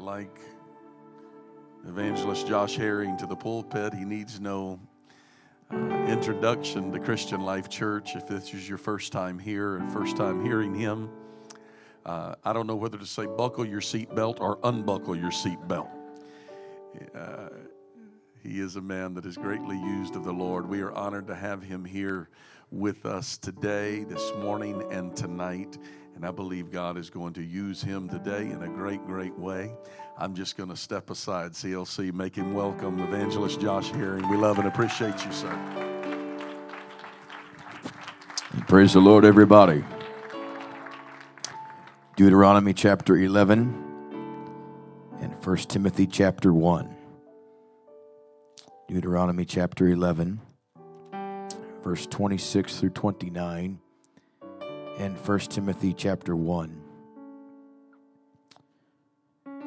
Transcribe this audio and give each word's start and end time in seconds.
like 0.00 0.40
evangelist 1.86 2.46
Josh 2.46 2.76
Herring 2.76 3.16
to 3.18 3.26
the 3.26 3.36
pulpit. 3.36 3.92
He 3.92 4.04
needs 4.04 4.40
no 4.40 4.80
uh, 5.70 5.76
introduction 6.08 6.90
to 6.92 6.98
Christian 6.98 7.42
Life 7.42 7.68
Church 7.68 8.16
if 8.16 8.26
this 8.26 8.54
is 8.54 8.68
your 8.68 8.78
first 8.78 9.12
time 9.12 9.38
here 9.38 9.76
and 9.76 9.92
first 9.92 10.16
time 10.16 10.44
hearing 10.44 10.74
him. 10.74 11.10
Uh, 12.06 12.34
I 12.44 12.52
don't 12.52 12.66
know 12.66 12.76
whether 12.76 12.96
to 12.96 13.06
say 13.06 13.26
buckle 13.26 13.66
your 13.66 13.80
seatbelt 13.80 14.40
or 14.40 14.58
unbuckle 14.64 15.16
your 15.16 15.30
seatbelt. 15.30 15.90
Uh, 17.14 17.48
he 18.42 18.60
is 18.60 18.76
a 18.76 18.80
man 18.80 19.14
that 19.14 19.26
is 19.26 19.36
greatly 19.36 19.76
used 19.76 20.16
of 20.16 20.24
the 20.24 20.32
Lord. 20.32 20.68
We 20.68 20.80
are 20.80 20.92
honored 20.92 21.26
to 21.26 21.34
have 21.34 21.62
him 21.62 21.84
here 21.84 22.28
with 22.70 23.04
us 23.04 23.36
today, 23.36 24.04
this 24.04 24.32
morning, 24.38 24.82
and 24.90 25.14
tonight. 25.14 25.76
And 26.16 26.24
I 26.24 26.30
believe 26.30 26.70
God 26.70 26.96
is 26.96 27.10
going 27.10 27.34
to 27.34 27.42
use 27.42 27.82
him 27.82 28.08
today 28.08 28.42
in 28.42 28.62
a 28.62 28.68
great, 28.68 29.04
great 29.06 29.38
way. 29.38 29.72
I'm 30.16 30.34
just 30.34 30.56
going 30.56 30.70
to 30.70 30.76
step 30.76 31.10
aside, 31.10 31.52
CLC, 31.52 32.12
make 32.12 32.34
him 32.34 32.54
welcome, 32.54 33.00
Evangelist 33.00 33.60
Josh 33.60 33.90
Herring. 33.90 34.28
We 34.30 34.36
love 34.36 34.58
and 34.58 34.68
appreciate 34.68 35.24
you, 35.24 35.32
sir. 35.32 35.96
Praise 38.68 38.94
the 38.94 39.00
Lord, 39.00 39.24
everybody. 39.24 39.84
Deuteronomy 42.16 42.72
chapter 42.72 43.16
11 43.16 43.88
and 45.20 45.44
1 45.44 45.56
Timothy 45.56 46.06
chapter 46.06 46.52
1. 46.52 46.99
Deuteronomy 48.90 49.44
chapter 49.44 49.86
11, 49.86 50.40
verse 51.84 52.08
26 52.08 52.80
through 52.80 52.90
29, 52.90 53.78
and 54.98 55.16
1 55.16 55.38
Timothy 55.38 55.94
chapter 55.94 56.34
1 56.34 56.82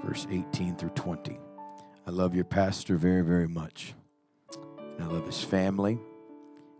verse 0.03 0.27
18 0.29 0.75
through 0.75 0.89
20. 0.89 1.39
I 2.05 2.11
love 2.11 2.35
your 2.35 2.43
pastor 2.43 2.97
very, 2.97 3.23
very 3.23 3.47
much. 3.47 3.93
And 4.77 5.01
I 5.01 5.05
love 5.05 5.25
his 5.25 5.41
family. 5.41 5.97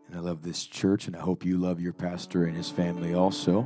And 0.08 0.18
I 0.18 0.20
love 0.20 0.44
this 0.44 0.66
church. 0.66 1.08
And 1.08 1.16
I 1.16 1.22
hope 1.22 1.46
you 1.46 1.58
love 1.58 1.80
your 1.80 1.94
pastor 1.94 2.44
and 2.44 2.58
his 2.58 2.70
family 2.70 3.14
also. 3.14 3.66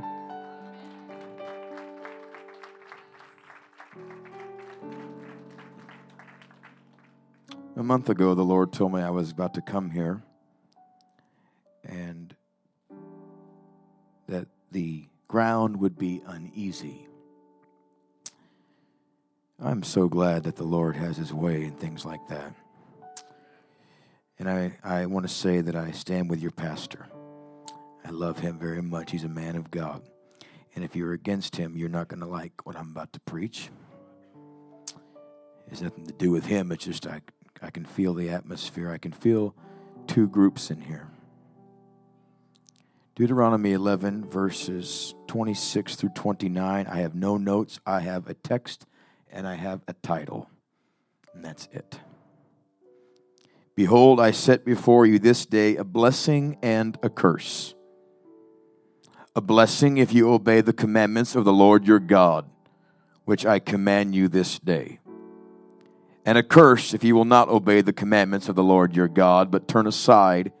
Month 7.88 8.10
ago, 8.10 8.34
the 8.34 8.42
Lord 8.42 8.70
told 8.70 8.92
me 8.92 9.00
I 9.00 9.08
was 9.08 9.30
about 9.30 9.54
to 9.54 9.62
come 9.62 9.88
here 9.88 10.22
and 11.84 12.36
that 14.28 14.46
the 14.70 15.06
ground 15.26 15.80
would 15.80 15.96
be 15.96 16.20
uneasy. 16.26 17.08
I'm 19.58 19.82
so 19.82 20.06
glad 20.06 20.42
that 20.42 20.56
the 20.56 20.64
Lord 20.64 20.96
has 20.96 21.16
his 21.16 21.32
way 21.32 21.64
in 21.64 21.70
things 21.76 22.04
like 22.04 22.20
that. 22.28 22.52
And 24.38 24.50
I, 24.50 24.76
I 24.84 25.06
want 25.06 25.26
to 25.26 25.34
say 25.34 25.62
that 25.62 25.74
I 25.74 25.92
stand 25.92 26.28
with 26.28 26.42
your 26.42 26.50
pastor. 26.50 27.06
I 28.04 28.10
love 28.10 28.38
him 28.38 28.58
very 28.58 28.82
much. 28.82 29.12
He's 29.12 29.24
a 29.24 29.30
man 29.30 29.56
of 29.56 29.70
God. 29.70 30.02
And 30.74 30.84
if 30.84 30.94
you're 30.94 31.14
against 31.14 31.56
him, 31.56 31.74
you're 31.74 31.88
not 31.88 32.08
going 32.08 32.20
to 32.20 32.26
like 32.26 32.66
what 32.66 32.76
I'm 32.76 32.90
about 32.90 33.14
to 33.14 33.20
preach. 33.20 33.70
It 34.86 35.70
has 35.70 35.80
nothing 35.80 36.06
to 36.06 36.12
do 36.12 36.30
with 36.30 36.44
him. 36.44 36.70
It's 36.70 36.84
just 36.84 37.06
I, 37.06 37.22
I 37.62 37.70
can 37.70 37.84
feel 37.84 38.14
the 38.14 38.30
atmosphere. 38.30 38.90
I 38.90 38.98
can 38.98 39.12
feel 39.12 39.54
two 40.06 40.28
groups 40.28 40.70
in 40.70 40.82
here. 40.82 41.08
Deuteronomy 43.14 43.72
11, 43.72 44.26
verses 44.26 45.14
26 45.26 45.96
through 45.96 46.10
29. 46.10 46.86
I 46.86 46.98
have 46.98 47.16
no 47.16 47.36
notes, 47.36 47.80
I 47.84 48.00
have 48.00 48.28
a 48.28 48.34
text 48.34 48.86
and 49.30 49.46
I 49.46 49.54
have 49.54 49.82
a 49.88 49.92
title, 49.92 50.48
and 51.34 51.44
that's 51.44 51.68
it. 51.72 51.98
Behold, 53.74 54.20
I 54.20 54.30
set 54.30 54.64
before 54.64 55.04
you 55.04 55.18
this 55.18 55.46
day 55.46 55.76
a 55.76 55.84
blessing 55.84 56.58
and 56.62 56.96
a 57.02 57.08
curse. 57.08 57.74
A 59.36 59.40
blessing 59.40 59.98
if 59.98 60.12
you 60.12 60.32
obey 60.32 60.60
the 60.60 60.72
commandments 60.72 61.34
of 61.36 61.44
the 61.44 61.52
Lord 61.52 61.86
your 61.86 62.00
God, 62.00 62.48
which 63.24 63.44
I 63.44 63.58
command 63.58 64.14
you 64.14 64.28
this 64.28 64.58
day. 64.58 65.00
And 66.28 66.36
a 66.36 66.42
curse 66.42 66.92
if 66.92 67.04
you 67.04 67.14
will 67.14 67.24
not 67.24 67.48
obey 67.48 67.80
the 67.80 67.94
commandments 67.94 68.50
of 68.50 68.54
the 68.54 68.62
Lord 68.62 68.94
your 68.94 69.08
God, 69.08 69.50
but 69.50 69.66
turn 69.66 69.86
aside 69.86 70.52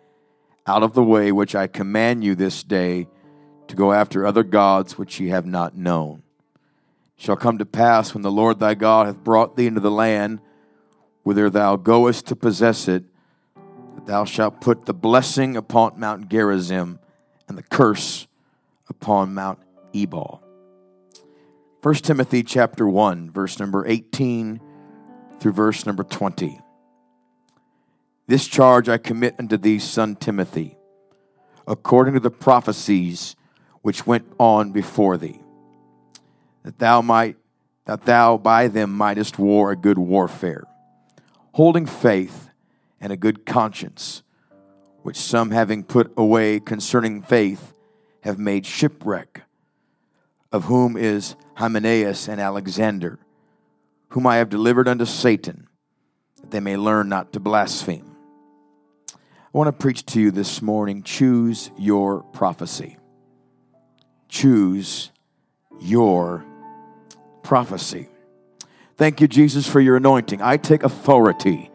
out 0.66 0.82
of 0.82 0.94
the 0.94 1.04
way 1.04 1.30
which 1.30 1.54
I 1.54 1.66
command 1.66 2.24
you 2.24 2.34
this 2.34 2.62
day 2.62 3.06
to 3.66 3.76
go 3.76 3.92
after 3.92 4.24
other 4.24 4.44
gods 4.44 4.96
which 4.96 5.20
ye 5.20 5.28
have 5.28 5.44
not 5.44 5.76
known 5.76 6.22
shall 7.16 7.36
come 7.36 7.58
to 7.58 7.66
pass 7.66 8.14
when 8.14 8.22
the 8.22 8.30
Lord 8.30 8.58
thy 8.58 8.72
God 8.72 9.08
hath 9.08 9.22
brought 9.22 9.56
thee 9.56 9.66
into 9.66 9.82
the 9.82 9.90
land 9.90 10.40
whither 11.22 11.50
thou 11.50 11.76
goest 11.76 12.24
to 12.28 12.34
possess 12.34 12.88
it, 12.88 13.04
that 13.94 14.06
thou 14.06 14.24
shalt 14.24 14.62
put 14.62 14.86
the 14.86 14.94
blessing 14.94 15.54
upon 15.54 16.00
Mount 16.00 16.30
Gerizim 16.30 16.98
and 17.46 17.58
the 17.58 17.62
curse 17.62 18.26
upon 18.88 19.34
Mount 19.34 19.58
Ebal. 19.92 20.42
1 21.82 21.94
Timothy 21.96 22.42
chapter 22.42 22.88
1, 22.88 23.30
verse 23.30 23.58
number 23.58 23.86
18 23.86 24.62
through 25.40 25.52
verse 25.52 25.86
number 25.86 26.04
20. 26.04 26.60
This 28.26 28.46
charge 28.46 28.88
I 28.88 28.98
commit 28.98 29.36
unto 29.38 29.56
thee, 29.56 29.78
son 29.78 30.16
Timothy, 30.16 30.76
according 31.66 32.14
to 32.14 32.20
the 32.20 32.30
prophecies 32.30 33.36
which 33.82 34.06
went 34.06 34.26
on 34.38 34.72
before 34.72 35.16
thee 35.16 35.40
that 36.68 36.78
thou 36.78 37.00
might 37.00 37.36
that 37.86 38.04
thou 38.04 38.36
by 38.36 38.68
them 38.68 38.90
mightest 38.90 39.38
war 39.38 39.72
a 39.72 39.76
good 39.76 39.96
warfare, 39.96 40.64
holding 41.52 41.86
faith 41.86 42.50
and 43.00 43.10
a 43.10 43.16
good 43.16 43.46
conscience, 43.46 44.22
which 45.00 45.16
some 45.16 45.50
having 45.50 45.82
put 45.82 46.12
away 46.14 46.60
concerning 46.60 47.22
faith 47.22 47.72
have 48.20 48.38
made 48.38 48.66
shipwreck, 48.66 49.40
of 50.52 50.64
whom 50.64 50.98
is 50.98 51.34
Hymenaeus 51.54 52.28
and 52.28 52.38
Alexander, 52.38 53.18
whom 54.10 54.26
I 54.26 54.36
have 54.36 54.48
delivered 54.48 54.88
unto 54.88 55.04
Satan, 55.04 55.68
that 56.40 56.50
they 56.50 56.60
may 56.60 56.76
learn 56.76 57.08
not 57.08 57.32
to 57.32 57.40
blaspheme. 57.40 58.16
I 59.12 59.58
want 59.58 59.68
to 59.68 59.72
preach 59.72 60.04
to 60.06 60.20
you 60.20 60.30
this 60.30 60.60
morning 60.60 61.02
choose 61.02 61.70
your 61.78 62.22
prophecy. 62.22 62.98
Choose 64.28 65.10
your 65.80 66.44
prophecy. 67.42 68.08
Thank 68.96 69.20
you, 69.20 69.28
Jesus, 69.28 69.66
for 69.66 69.80
your 69.80 69.96
anointing. 69.96 70.42
I 70.42 70.56
take 70.56 70.82
authority 70.82 71.70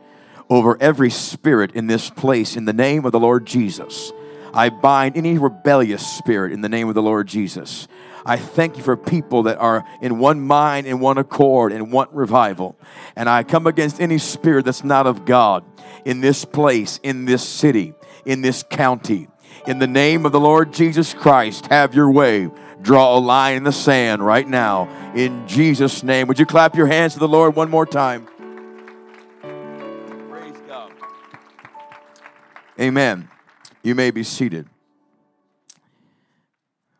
over 0.49 0.77
every 0.81 1.09
spirit 1.09 1.71
in 1.73 1.87
this 1.87 2.09
place 2.09 2.55
in 2.55 2.65
the 2.65 2.73
name 2.73 3.05
of 3.05 3.11
the 3.11 3.19
Lord 3.19 3.45
Jesus. 3.45 4.11
I 4.53 4.69
bind 4.69 5.17
any 5.17 5.37
rebellious 5.39 6.05
spirit 6.05 6.51
in 6.51 6.61
the 6.61 6.69
name 6.69 6.89
of 6.89 6.95
the 6.95 7.01
Lord 7.01 7.27
Jesus. 7.27 7.87
I 8.25 8.37
thank 8.37 8.77
you 8.77 8.83
for 8.83 8.95
people 8.95 9.43
that 9.43 9.57
are 9.57 9.83
in 10.01 10.19
one 10.19 10.41
mind, 10.41 10.87
in 10.87 10.99
one 10.99 11.17
accord, 11.17 11.71
and 11.71 11.91
want 11.91 12.11
revival. 12.13 12.77
And 13.15 13.29
I 13.29 13.43
come 13.43 13.67
against 13.67 13.99
any 13.99 14.17
spirit 14.17 14.65
that's 14.65 14.83
not 14.83 15.07
of 15.07 15.25
God 15.25 15.65
in 16.05 16.21
this 16.21 16.45
place, 16.45 16.99
in 17.03 17.25
this 17.25 17.47
city, 17.47 17.93
in 18.25 18.41
this 18.41 18.63
county. 18.63 19.27
In 19.67 19.79
the 19.79 19.87
name 19.87 20.25
of 20.25 20.31
the 20.31 20.39
Lord 20.39 20.73
Jesus 20.73 21.13
Christ, 21.13 21.67
have 21.67 21.93
your 21.93 22.11
way 22.11 22.49
draw 22.81 23.17
a 23.17 23.19
line 23.19 23.57
in 23.57 23.63
the 23.63 23.71
sand 23.71 24.25
right 24.25 24.47
now 24.47 24.89
in 25.15 25.47
Jesus' 25.47 26.03
name. 26.03 26.27
Would 26.27 26.39
you 26.39 26.45
clap 26.45 26.75
your 26.75 26.87
hands 26.87 27.13
to 27.13 27.19
the 27.19 27.27
Lord 27.27 27.55
one 27.55 27.69
more 27.69 27.85
time? 27.85 28.27
Praise 30.29 30.57
God. 30.67 30.91
Amen. 32.79 33.29
You 33.83 33.95
may 33.95 34.11
be 34.11 34.23
seated. 34.23 34.67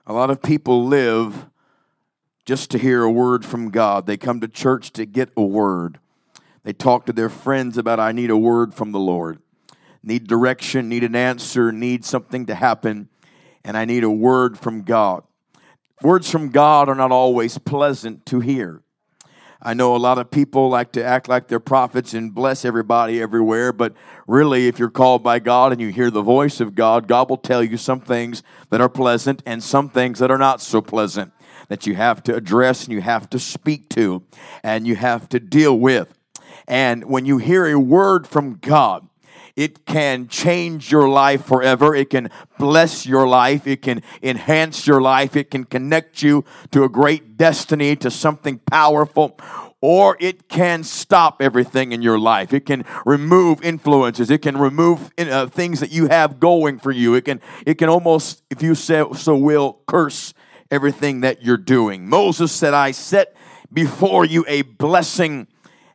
A 0.06 0.12
lot 0.12 0.30
of 0.30 0.42
people 0.42 0.86
live 0.86 1.46
just 2.46 2.70
to 2.72 2.78
hear 2.78 3.04
a 3.04 3.12
word 3.12 3.46
from 3.46 3.72
God. 3.72 4.06
They 4.06 4.18
come 4.18 4.42
to 4.42 4.50
church 4.50 4.92
to 4.94 5.06
get 5.06 5.30
a 5.38 5.42
word. 5.42 5.98
They 6.64 6.74
talk 6.74 7.06
to 7.06 7.14
their 7.14 7.30
friends 7.30 7.78
about, 7.78 8.02
I 8.02 8.12
need 8.12 8.30
a 8.30 8.38
word 8.38 8.74
from 8.74 8.92
the 8.92 9.00
Lord. 9.00 9.40
Need 10.04 10.28
direction, 10.28 10.90
need 10.90 11.06
an 11.06 11.16
answer, 11.16 11.72
need 11.72 12.04
something 12.04 12.46
to 12.48 12.56
happen, 12.56 13.08
and 13.64 13.78
I 13.78 13.86
need 13.86 14.04
a 14.04 14.10
word 14.10 14.60
from 14.60 14.82
God. 14.82 15.24
Words 16.02 16.30
from 16.30 16.50
God 16.50 16.90
are 16.90 16.96
not 16.96 17.14
always 17.14 17.58
pleasant 17.58 18.26
to 18.26 18.42
hear. 18.42 18.83
I 19.66 19.74
know 19.74 19.96
a 19.96 19.98
lot 19.98 20.18
of 20.18 20.30
people 20.30 20.68
like 20.68 20.92
to 20.92 21.04
act 21.04 21.30
like 21.30 21.48
they're 21.48 21.58
prophets 21.58 22.14
and 22.14 22.36
bless 22.36 22.66
everybody 22.66 23.22
everywhere, 23.22 23.72
but 23.72 23.94
really, 24.28 24.68
if 24.68 24.78
you're 24.78 24.90
called 24.90 25.24
by 25.24 25.40
God 25.40 25.72
and 25.72 25.80
you 25.80 25.88
hear 25.88 26.12
the 26.12 26.22
voice 26.22 26.60
of 26.60 26.76
God, 26.76 27.08
God 27.08 27.30
will 27.30 27.38
tell 27.38 27.64
you 27.64 27.78
some 27.78 28.02
things 28.02 28.44
that 28.72 28.82
are 28.82 28.90
pleasant 28.90 29.42
and 29.46 29.64
some 29.64 29.88
things 29.88 30.20
that 30.20 30.30
are 30.30 30.38
not 30.38 30.62
so 30.62 30.82
pleasant 30.82 31.32
that 31.70 31.88
you 31.88 31.96
have 31.96 32.22
to 32.24 32.36
address 32.36 32.84
and 32.84 32.92
you 32.92 33.00
have 33.00 33.30
to 33.30 33.40
speak 33.40 33.88
to 33.90 34.24
and 34.64 34.86
you 34.86 34.98
have 34.98 35.30
to 35.30 35.40
deal 35.40 35.80
with. 35.80 36.14
And 36.68 37.06
when 37.06 37.26
you 37.26 37.38
hear 37.38 37.66
a 37.66 37.80
word 37.80 38.28
from 38.28 38.56
God, 38.56 39.08
it 39.56 39.86
can 39.86 40.28
change 40.28 40.92
your 40.92 41.08
life 41.08 41.46
forever. 41.46 41.94
It 41.96 42.10
can 42.10 42.30
bless 42.58 43.06
your 43.06 43.28
life. 43.28 43.68
It 43.68 43.82
can 43.82 44.02
enhance 44.22 44.88
your 44.88 45.02
life. 45.02 45.36
It 45.36 45.52
can 45.52 45.64
connect 45.64 46.24
you 46.24 46.44
to 46.72 46.84
a 46.84 46.90
great 46.90 47.38
destiny, 47.38 47.96
to 47.98 48.10
something 48.10 48.60
powerful. 48.60 49.38
or 49.84 50.16
it 50.22 50.48
can 50.48 50.82
stop 50.82 51.42
everything 51.42 51.92
in 51.92 52.02
your 52.02 52.18
life. 52.18 52.54
It 52.54 52.66
can 52.66 52.86
remove 53.06 53.62
influences. 53.62 54.32
It 54.32 54.42
can 54.42 54.56
remove 54.56 55.12
uh, 55.18 55.48
things 55.48 55.82
that 55.82 55.92
you 55.92 56.08
have 56.08 56.40
going 56.40 56.80
for 56.80 56.92
you. 56.92 57.16
It 57.16 57.26
can, 57.26 57.42
it 57.66 57.74
can 57.74 57.90
almost, 57.90 58.44
if 58.50 58.64
you 58.64 58.76
say, 58.76 59.04
so 59.14 59.36
will, 59.36 59.82
curse 59.86 60.34
everything 60.72 61.20
that 61.20 61.44
you're 61.44 61.58
doing. 61.58 62.08
Moses 62.08 62.54
said, 62.54 62.74
I 62.74 62.92
set 62.92 63.36
before 63.74 64.24
you 64.24 64.46
a 64.48 64.62
blessing 64.62 65.48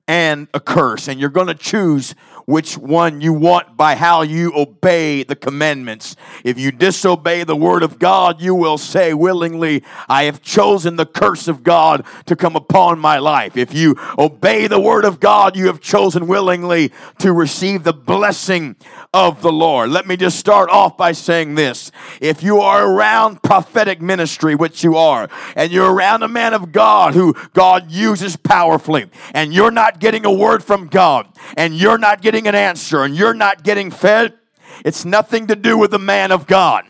and 0.08 0.48
a 0.54 0.60
curse, 0.60 1.06
and 1.06 1.20
you're 1.20 1.28
going 1.28 1.46
to 1.46 1.54
choose 1.54 2.14
which 2.46 2.78
one 2.78 3.20
you 3.20 3.30
want 3.30 3.76
by 3.76 3.94
how 3.94 4.22
you 4.22 4.50
obey 4.56 5.22
the 5.22 5.36
commandments. 5.36 6.16
If 6.42 6.58
you 6.58 6.72
disobey 6.72 7.44
the 7.44 7.54
word 7.54 7.82
of 7.82 7.98
God, 7.98 8.40
you 8.40 8.54
will 8.54 8.78
say 8.78 9.12
willingly, 9.12 9.84
I 10.08 10.24
have 10.24 10.40
chosen 10.40 10.96
the 10.96 11.04
curse 11.04 11.46
of 11.46 11.62
God 11.62 12.06
to 12.24 12.34
come 12.34 12.56
upon 12.56 13.00
my 13.00 13.18
life. 13.18 13.58
If 13.58 13.74
you 13.74 13.96
obey 14.18 14.66
the 14.66 14.80
word 14.80 15.04
of 15.04 15.20
God, 15.20 15.56
you 15.56 15.66
have 15.66 15.82
chosen 15.82 16.26
willingly 16.26 16.90
to 17.18 17.34
receive 17.34 17.84
the 17.84 17.92
blessing 17.92 18.76
of 19.12 19.42
the 19.42 19.52
Lord. 19.52 19.90
Let 19.90 20.06
me 20.06 20.16
just 20.16 20.38
start 20.38 20.70
off 20.70 20.96
by 20.96 21.12
saying 21.12 21.54
this. 21.54 21.92
If 22.18 22.42
you 22.42 22.60
are 22.60 22.90
around 22.90 23.42
prophetic 23.42 24.00
ministry, 24.00 24.54
which 24.54 24.82
you 24.82 24.96
are, 24.96 25.28
and 25.54 25.70
you're 25.70 25.92
around 25.92 26.22
a 26.22 26.28
man 26.28 26.54
of 26.54 26.72
God 26.72 27.12
who 27.12 27.34
God 27.52 27.90
uses 27.90 28.36
powerfully, 28.36 29.10
and 29.34 29.52
you're 29.52 29.70
not 29.70 29.97
getting 30.00 30.24
a 30.24 30.32
word 30.32 30.62
from 30.62 30.88
God, 30.88 31.28
and 31.56 31.74
you're 31.74 31.98
not 31.98 32.22
getting 32.22 32.46
an 32.46 32.54
answer 32.54 33.02
and 33.02 33.14
you're 33.14 33.34
not 33.34 33.62
getting 33.62 33.90
fed, 33.90 34.34
it's 34.84 35.04
nothing 35.04 35.48
to 35.48 35.56
do 35.56 35.76
with 35.76 35.90
the 35.90 35.98
man 35.98 36.32
of 36.32 36.46
God. 36.46 36.84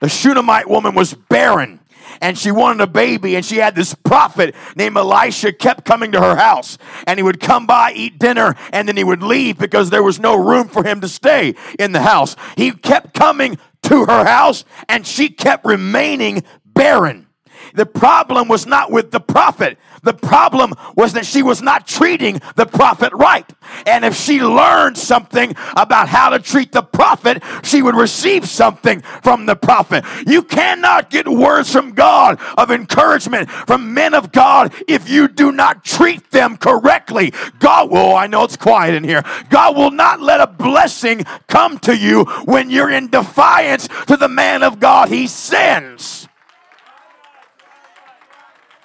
The 0.00 0.08
Shunammite 0.08 0.68
woman 0.68 0.94
was 0.94 1.14
barren 1.14 1.78
and 2.20 2.36
she 2.36 2.50
wanted 2.50 2.80
a 2.80 2.86
baby 2.86 3.36
and 3.36 3.44
she 3.44 3.58
had 3.58 3.74
this 3.74 3.94
prophet 3.94 4.54
named 4.76 4.96
Elisha 4.96 5.52
kept 5.52 5.84
coming 5.84 6.12
to 6.12 6.20
her 6.20 6.36
house 6.36 6.78
and 7.06 7.18
he 7.18 7.22
would 7.22 7.40
come 7.40 7.66
by 7.66 7.92
eat 7.92 8.18
dinner 8.18 8.54
and 8.72 8.88
then 8.88 8.96
he 8.96 9.04
would 9.04 9.22
leave 9.22 9.58
because 9.58 9.90
there 9.90 10.02
was 10.02 10.18
no 10.18 10.36
room 10.36 10.68
for 10.68 10.84
him 10.84 11.00
to 11.00 11.08
stay 11.08 11.54
in 11.78 11.92
the 11.92 12.02
house 12.02 12.36
he 12.56 12.72
kept 12.72 13.14
coming 13.14 13.58
to 13.82 14.04
her 14.06 14.24
house 14.24 14.64
and 14.88 15.06
she 15.06 15.28
kept 15.28 15.64
remaining 15.64 16.42
barren 16.64 17.26
the 17.74 17.86
problem 17.86 18.48
was 18.48 18.66
not 18.66 18.90
with 18.90 19.10
the 19.10 19.20
prophet. 19.20 19.78
The 20.02 20.12
problem 20.12 20.74
was 20.96 21.12
that 21.12 21.26
she 21.26 21.42
was 21.42 21.62
not 21.62 21.86
treating 21.86 22.40
the 22.56 22.66
prophet 22.66 23.12
right. 23.12 23.48
And 23.86 24.04
if 24.04 24.16
she 24.16 24.42
learned 24.42 24.98
something 24.98 25.54
about 25.76 26.08
how 26.08 26.30
to 26.30 26.40
treat 26.40 26.72
the 26.72 26.82
prophet, 26.82 27.42
she 27.62 27.82
would 27.82 27.94
receive 27.94 28.48
something 28.48 29.00
from 29.22 29.46
the 29.46 29.54
prophet. 29.54 30.04
You 30.26 30.42
cannot 30.42 31.10
get 31.10 31.28
words 31.28 31.72
from 31.72 31.92
God 31.92 32.40
of 32.58 32.70
encouragement 32.70 33.50
from 33.50 33.94
men 33.94 34.14
of 34.14 34.32
God 34.32 34.74
if 34.88 35.08
you 35.08 35.28
do 35.28 35.52
not 35.52 35.84
treat 35.84 36.30
them 36.30 36.56
correctly. 36.56 37.32
God 37.60 37.90
will, 37.90 38.16
I 38.16 38.26
know 38.26 38.42
it's 38.44 38.56
quiet 38.56 38.94
in 38.94 39.04
here, 39.04 39.22
God 39.50 39.76
will 39.76 39.92
not 39.92 40.20
let 40.20 40.40
a 40.40 40.46
blessing 40.46 41.24
come 41.46 41.78
to 41.80 41.96
you 41.96 42.24
when 42.44 42.70
you're 42.70 42.90
in 42.90 43.08
defiance 43.08 43.88
to 44.06 44.16
the 44.16 44.28
man 44.28 44.62
of 44.62 44.80
God 44.80 45.08
he 45.08 45.26
sends. 45.26 46.28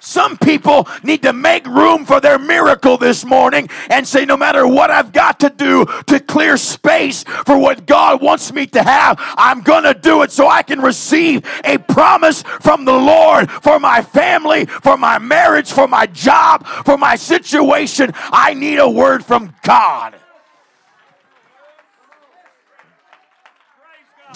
Some 0.08 0.38
people 0.38 0.88
need 1.02 1.20
to 1.24 1.34
make 1.34 1.66
room 1.66 2.06
for 2.06 2.18
their 2.18 2.38
miracle 2.38 2.96
this 2.96 3.26
morning 3.26 3.68
and 3.90 4.08
say, 4.08 4.24
no 4.24 4.38
matter 4.38 4.66
what 4.66 4.90
I've 4.90 5.12
got 5.12 5.38
to 5.40 5.50
do 5.50 5.84
to 6.06 6.18
clear 6.18 6.56
space 6.56 7.24
for 7.24 7.58
what 7.58 7.84
God 7.84 8.22
wants 8.22 8.50
me 8.50 8.66
to 8.68 8.82
have, 8.82 9.18
I'm 9.36 9.60
going 9.60 9.84
to 9.84 9.92
do 9.92 10.22
it 10.22 10.32
so 10.32 10.48
I 10.48 10.62
can 10.62 10.80
receive 10.80 11.44
a 11.62 11.76
promise 11.76 12.40
from 12.40 12.86
the 12.86 12.94
Lord 12.94 13.50
for 13.50 13.78
my 13.78 14.00
family, 14.00 14.64
for 14.64 14.96
my 14.96 15.18
marriage, 15.18 15.70
for 15.70 15.86
my 15.86 16.06
job, 16.06 16.66
for 16.66 16.96
my 16.96 17.14
situation. 17.14 18.12
I 18.14 18.54
need 18.54 18.78
a 18.78 18.88
word 18.88 19.22
from 19.26 19.54
God. 19.62 20.14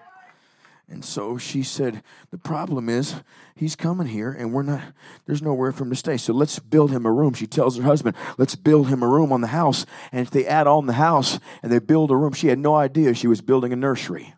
and 0.87 1.03
so 1.03 1.37
she 1.37 1.63
said, 1.63 2.01
The 2.31 2.37
problem 2.37 2.87
is, 2.87 3.15
he's 3.55 3.75
coming 3.75 4.07
here 4.07 4.31
and 4.31 4.53
we're 4.53 4.63
not 4.63 4.81
there's 5.25 5.41
nowhere 5.41 5.71
for 5.71 5.83
him 5.83 5.89
to 5.89 5.95
stay. 5.95 6.17
So 6.17 6.33
let's 6.33 6.59
build 6.59 6.91
him 6.91 7.05
a 7.05 7.11
room. 7.11 7.33
She 7.33 7.47
tells 7.47 7.77
her 7.77 7.83
husband 7.83 8.15
let's 8.37 8.55
build 8.55 8.87
him 8.87 9.03
a 9.03 9.07
room 9.07 9.31
on 9.31 9.41
the 9.41 9.47
house. 9.47 9.85
And 10.11 10.21
if 10.21 10.31
they 10.31 10.45
add 10.45 10.67
on 10.67 10.85
the 10.85 10.93
house 10.93 11.39
and 11.61 11.71
they 11.71 11.79
build 11.79 12.11
a 12.11 12.15
room 12.15 12.33
she 12.33 12.47
had 12.47 12.59
no 12.59 12.75
idea 12.75 13.13
she 13.13 13.27
was 13.27 13.41
building 13.41 13.73
a 13.73 13.77
nursery 13.77 14.33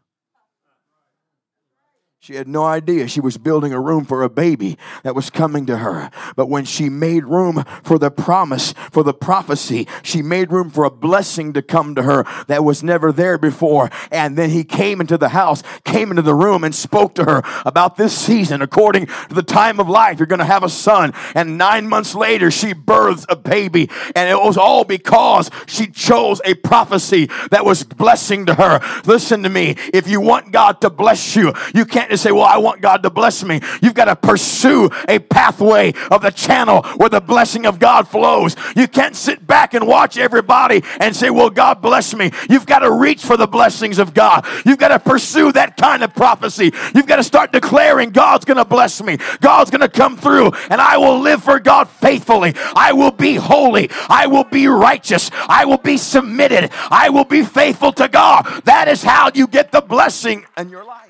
she 2.26 2.34
had 2.34 2.48
no 2.48 2.64
idea 2.64 3.08
she 3.08 3.20
was 3.22 3.38
building 3.38 3.72
a 3.72 3.80
room 3.80 4.04
for 4.04 4.24
a 4.24 4.30
baby 4.32 4.80
that 5.04 5.14
was 5.14 5.30
coming 5.30 5.68
to 5.68 5.78
her. 5.78 6.10
But 6.36 6.50
when 6.50 6.66
she 6.66 6.90
made 6.90 7.24
room 7.26 7.64
for 7.84 8.00
the 8.00 8.10
promise, 8.10 8.74
for 8.90 9.04
the 9.04 9.14
prophecy, 9.14 9.88
she 10.02 10.24
made 10.24 10.52
room 10.52 10.72
for 10.72 10.86
a 10.86 10.90
blessing 10.90 11.54
to 11.54 11.62
come 11.62 11.94
to 11.94 12.02
her 12.02 12.26
that 12.48 12.64
was 12.64 12.82
never 12.82 13.12
there 13.12 13.38
before. 13.38 13.92
And 14.10 14.36
then 14.36 14.50
he 14.50 14.64
came 14.64 15.02
into 15.02 15.20
the 15.20 15.30
house, 15.30 15.62
came 15.84 16.10
into 16.10 16.24
the 16.24 16.34
room, 16.34 16.64
and 16.64 16.74
spoke 16.74 17.14
to 17.14 17.26
her 17.26 17.44
about 17.64 17.96
this 17.96 18.18
season. 18.18 18.64
According 18.64 19.06
to 19.06 19.36
the 19.36 19.44
time 19.44 19.80
of 19.80 19.88
life, 19.88 20.18
you're 20.18 20.26
going 20.26 20.40
to 20.40 20.46
have 20.46 20.64
a 20.64 20.70
son. 20.70 21.14
And 21.36 21.60
nine 21.60 21.88
months 21.88 22.16
later, 22.16 22.50
she 22.50 22.74
births 22.74 23.28
a 23.30 23.36
baby. 23.36 23.88
And 24.16 24.28
it 24.28 24.42
was 24.42 24.58
all 24.58 24.84
because 24.84 25.52
she 25.68 25.86
chose 25.86 26.42
a 26.44 26.56
prophecy 26.56 27.30
that 27.52 27.66
was 27.66 27.84
blessing 27.84 28.48
to 28.48 28.56
her. 28.56 28.80
Listen 29.06 29.44
to 29.44 29.50
me. 29.50 29.76
If 29.94 30.08
you 30.08 30.22
want 30.22 30.52
God 30.52 30.82
to 30.82 30.90
bless 30.90 31.36
you, 31.36 31.54
you 31.76 31.86
can't 31.86 32.15
say, 32.18 32.32
Well, 32.32 32.44
I 32.44 32.58
want 32.58 32.82
God 32.82 33.04
to 33.04 33.10
bless 33.10 33.44
me. 33.44 33.62
You've 33.82 33.94
got 33.94 34.06
to 34.06 34.16
pursue 34.16 34.90
a 35.08 35.20
pathway 35.20 35.94
of 36.12 36.22
the 36.22 36.32
channel 36.32 36.84
where 36.98 37.10
the 37.10 37.22
blessing 37.22 37.66
of 37.66 37.80
God 37.80 38.08
flows. 38.08 38.56
You 38.76 38.88
can't 38.88 39.16
sit 39.16 39.46
back 39.46 39.74
and 39.74 39.88
watch 39.88 40.18
everybody 40.18 40.84
and 41.00 41.16
say, 41.16 41.30
Well, 41.30 41.50
God 41.50 41.82
bless 41.82 42.14
me. 42.16 42.32
You've 42.50 42.66
got 42.66 42.80
to 42.80 42.92
reach 42.92 43.24
for 43.24 43.38
the 43.38 43.48
blessings 43.48 44.00
of 44.00 44.14
God. 44.14 44.46
You've 44.66 44.78
got 44.78 44.90
to 44.90 45.00
pursue 45.00 45.52
that 45.54 45.78
kind 45.78 46.04
of 46.04 46.14
prophecy. 46.14 46.72
You've 46.94 47.08
got 47.08 47.18
to 47.18 47.24
start 47.24 47.52
declaring, 47.52 48.12
God's 48.12 48.46
going 48.46 48.58
to 48.58 48.66
bless 48.66 49.02
me. 49.02 49.18
God's 49.42 49.72
going 49.72 49.82
to 49.82 49.90
come 49.90 50.18
through, 50.18 50.52
and 50.70 50.82
I 50.82 50.98
will 50.98 51.20
live 51.20 51.44
for 51.44 51.60
God 51.60 51.90
faithfully. 51.90 52.54
I 52.76 52.94
will 52.94 53.12
be 53.12 53.36
holy. 53.36 53.90
I 54.10 54.28
will 54.28 54.44
be 54.44 54.68
righteous. 54.68 55.30
I 55.48 55.66
will 55.66 55.78
be 55.78 55.98
submitted. 55.98 56.72
I 56.90 57.10
will 57.10 57.26
be 57.26 57.44
faithful 57.44 57.92
to 57.94 58.08
God. 58.08 58.44
That 58.66 58.88
is 58.88 59.04
how 59.04 59.32
you 59.34 59.48
get 59.48 59.72
the 59.72 59.82
blessing 59.82 60.46
in 60.58 60.70
your 60.70 60.84
life. 60.84 61.05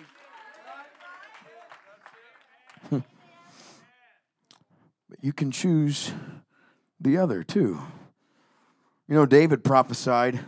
You 5.25 5.33
can 5.33 5.49
choose 5.49 6.13
the 6.99 7.17
other 7.17 7.43
too. 7.43 7.81
You 9.07 9.15
know, 9.15 9.25
David 9.25 9.63
prophesied 9.63 10.39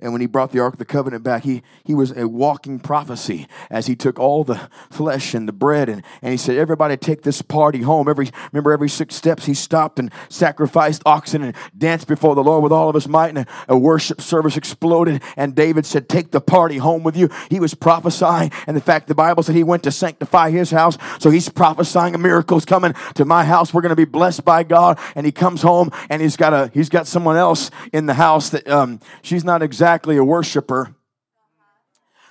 and 0.00 0.12
when 0.12 0.20
he 0.20 0.26
brought 0.28 0.52
the 0.52 0.60
Ark 0.60 0.74
of 0.74 0.78
the 0.78 0.84
Covenant 0.84 1.24
back, 1.24 1.42
he, 1.42 1.62
he 1.84 1.94
was 1.94 2.16
a 2.16 2.28
walking 2.28 2.78
prophecy 2.78 3.48
as 3.68 3.86
he 3.88 3.96
took 3.96 4.18
all 4.18 4.44
the 4.44 4.70
flesh 4.90 5.34
and 5.34 5.48
the 5.48 5.52
bread 5.52 5.88
and, 5.88 6.04
and 6.22 6.30
he 6.30 6.36
said, 6.36 6.56
Everybody 6.56 6.96
take 6.96 7.22
this 7.22 7.42
party 7.42 7.82
home. 7.82 8.08
Every 8.08 8.30
remember 8.52 8.72
every 8.72 8.88
six 8.88 9.16
steps 9.16 9.46
he 9.46 9.54
stopped 9.54 9.98
and 9.98 10.12
sacrificed 10.28 11.02
oxen 11.04 11.42
and 11.42 11.56
danced 11.76 12.06
before 12.06 12.36
the 12.36 12.44
Lord 12.44 12.62
with 12.62 12.72
all 12.72 12.88
of 12.88 12.94
his 12.94 13.08
might, 13.08 13.30
and 13.30 13.38
a, 13.38 13.46
a 13.68 13.78
worship 13.78 14.20
service 14.20 14.56
exploded. 14.56 15.20
And 15.36 15.54
David 15.54 15.84
said, 15.84 16.08
Take 16.08 16.30
the 16.30 16.40
party 16.40 16.76
home 16.76 17.02
with 17.02 17.16
you. 17.16 17.28
He 17.50 17.58
was 17.58 17.74
prophesying, 17.74 18.52
and 18.66 18.76
in 18.76 18.82
fact, 18.82 19.08
the 19.08 19.14
Bible 19.14 19.42
said 19.42 19.56
he 19.56 19.64
went 19.64 19.82
to 19.82 19.90
sanctify 19.90 20.50
his 20.50 20.70
house. 20.70 20.96
So 21.18 21.30
he's 21.30 21.48
prophesying 21.48 22.14
a 22.14 22.18
miracle's 22.18 22.64
coming 22.64 22.94
to 23.14 23.24
my 23.24 23.44
house. 23.44 23.74
We're 23.74 23.82
gonna 23.82 23.96
be 23.96 24.04
blessed 24.04 24.44
by 24.44 24.62
God. 24.62 24.98
And 25.16 25.26
he 25.26 25.32
comes 25.32 25.62
home 25.62 25.90
and 26.08 26.22
he's 26.22 26.36
got 26.36 26.52
a 26.52 26.70
he's 26.72 26.88
got 26.88 27.08
someone 27.08 27.36
else 27.36 27.70
in 27.92 28.06
the 28.06 28.14
house 28.14 28.50
that 28.50 28.68
um, 28.68 29.00
she's 29.22 29.44
not 29.44 29.62
exactly 29.62 29.87
exactly 29.88 30.18
a 30.18 30.24
worshiper. 30.24 30.94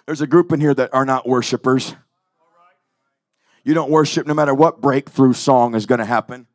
There's 0.05 0.21
a 0.21 0.27
group 0.27 0.51
in 0.51 0.61
here 0.61 0.75
that 0.75 0.93
are 0.93 1.05
not 1.05 1.27
worshipers. 1.27 1.95
You 3.63 3.73
don't 3.73 3.89
worship 3.89 4.27
no 4.27 4.35
matter 4.35 4.53
what 4.53 4.79
breakthrough 4.79 5.33
song 5.33 5.73
is 5.73 5.87
going 5.87 5.97
to 5.97 6.05
happen. 6.05 6.45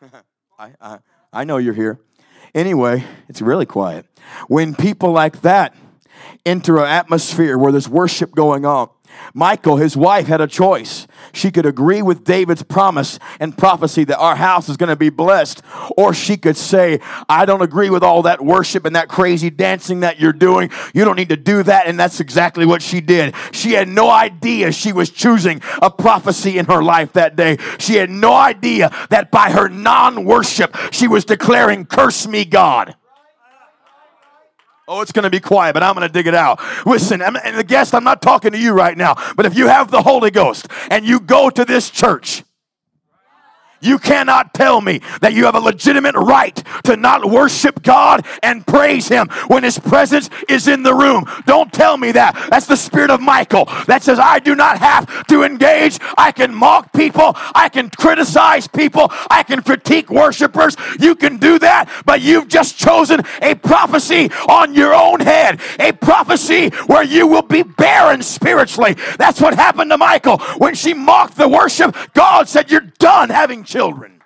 I, 0.58 0.74
I, 0.80 0.98
I 1.32 1.42
know 1.42 1.56
you're 1.56 1.74
here. 1.74 1.98
Anyway, 2.54 3.02
it's 3.28 3.42
really 3.42 3.66
quiet. 3.66 4.06
When 4.46 4.76
people 4.76 5.10
like 5.10 5.40
that 5.40 5.74
enter 6.46 6.78
an 6.78 6.86
atmosphere 6.86 7.58
where 7.58 7.72
there's 7.72 7.88
worship 7.88 8.30
going 8.30 8.64
on, 8.64 8.90
Michal, 9.34 9.76
his 9.76 9.96
wife, 9.96 10.26
had 10.26 10.40
a 10.40 10.46
choice. 10.46 11.06
She 11.32 11.50
could 11.50 11.66
agree 11.66 12.02
with 12.02 12.24
David's 12.24 12.62
promise 12.62 13.18
and 13.38 13.56
prophecy 13.56 14.04
that 14.04 14.18
our 14.18 14.36
house 14.36 14.68
is 14.68 14.76
going 14.76 14.88
to 14.88 14.96
be 14.96 15.10
blessed, 15.10 15.62
or 15.96 16.12
she 16.14 16.36
could 16.36 16.56
say, 16.56 17.00
I 17.28 17.44
don't 17.44 17.62
agree 17.62 17.90
with 17.90 18.02
all 18.02 18.22
that 18.22 18.40
worship 18.44 18.84
and 18.84 18.96
that 18.96 19.08
crazy 19.08 19.50
dancing 19.50 20.00
that 20.00 20.20
you're 20.20 20.32
doing. 20.32 20.70
You 20.94 21.04
don't 21.04 21.16
need 21.16 21.28
to 21.30 21.36
do 21.36 21.62
that. 21.62 21.86
And 21.86 21.98
that's 21.98 22.20
exactly 22.20 22.66
what 22.66 22.82
she 22.82 23.00
did. 23.00 23.34
She 23.52 23.72
had 23.72 23.88
no 23.88 24.10
idea 24.10 24.72
she 24.72 24.92
was 24.92 25.10
choosing 25.10 25.60
a 25.80 25.90
prophecy 25.90 26.58
in 26.58 26.66
her 26.66 26.82
life 26.82 27.12
that 27.12 27.36
day. 27.36 27.58
She 27.78 27.94
had 27.94 28.10
no 28.10 28.34
idea 28.34 28.90
that 29.10 29.30
by 29.30 29.50
her 29.50 29.68
non 29.68 30.24
worship, 30.24 30.76
she 30.90 31.08
was 31.08 31.24
declaring, 31.24 31.86
Curse 31.86 32.26
me, 32.26 32.44
God. 32.44 32.96
Oh, 34.92 35.02
it's 35.02 35.12
going 35.12 35.22
to 35.22 35.30
be 35.30 35.38
quiet, 35.38 35.72
but 35.72 35.84
I'm 35.84 35.94
going 35.94 36.04
to 36.04 36.12
dig 36.12 36.26
it 36.26 36.34
out. 36.34 36.58
Listen, 36.84 37.22
I'm, 37.22 37.36
and 37.36 37.56
the 37.56 37.62
guest, 37.62 37.94
I'm 37.94 38.02
not 38.02 38.20
talking 38.20 38.50
to 38.50 38.58
you 38.58 38.72
right 38.72 38.98
now, 38.98 39.14
but 39.36 39.46
if 39.46 39.56
you 39.56 39.68
have 39.68 39.92
the 39.92 40.02
Holy 40.02 40.32
Ghost 40.32 40.66
and 40.90 41.06
you 41.06 41.20
go 41.20 41.48
to 41.48 41.64
this 41.64 41.90
church, 41.90 42.42
You 43.80 43.98
cannot 43.98 44.54
tell 44.54 44.80
me 44.80 45.00
that 45.20 45.32
you 45.32 45.44
have 45.44 45.54
a 45.54 45.60
legitimate 45.60 46.14
right 46.14 46.54
to 46.84 46.96
not 46.96 47.28
worship 47.30 47.82
God 47.82 48.26
and 48.42 48.66
praise 48.66 49.08
Him 49.08 49.28
when 49.48 49.62
His 49.62 49.78
presence 49.78 50.28
is 50.48 50.68
in 50.68 50.82
the 50.82 50.94
room. 50.94 51.24
Don't 51.46 51.72
tell 51.72 51.96
me 51.96 52.12
that. 52.12 52.48
That's 52.50 52.66
the 52.66 52.76
spirit 52.76 53.10
of 53.10 53.20
Michal 53.20 53.64
that 53.86 54.02
says, 54.02 54.18
I 54.18 54.38
do 54.38 54.54
not 54.54 54.78
have 54.78 55.26
to 55.28 55.42
engage. 55.42 55.98
I 56.18 56.32
can 56.32 56.54
mock 56.54 56.92
people. 56.92 57.32
I 57.54 57.68
can 57.68 57.90
criticize 57.90 58.68
people. 58.68 59.08
I 59.30 59.42
can 59.42 59.62
critique 59.62 60.10
worshipers. 60.10 60.76
You 60.98 61.14
can 61.14 61.38
do 61.38 61.58
that, 61.60 61.90
but 62.04 62.20
you've 62.20 62.48
just 62.48 62.78
chosen 62.78 63.22
a 63.40 63.54
prophecy 63.54 64.30
on 64.48 64.74
your 64.74 64.94
own 64.94 65.20
head, 65.20 65.60
a 65.78 65.92
prophecy 65.92 66.68
where 66.86 67.02
you 67.02 67.26
will 67.26 67.42
be 67.42 67.62
barren 67.62 68.22
spiritually. 68.22 68.94
That's 69.18 69.40
what 69.40 69.54
happened 69.54 69.90
to 69.90 69.98
Michal 69.98 70.38
when 70.58 70.74
she 70.74 70.92
mocked 70.92 71.36
the 71.36 71.48
worship. 71.48 71.96
God 72.14 72.48
said, 72.48 72.70
You're 72.70 72.80
done 72.98 73.30
having 73.30 73.64
children 73.70 74.19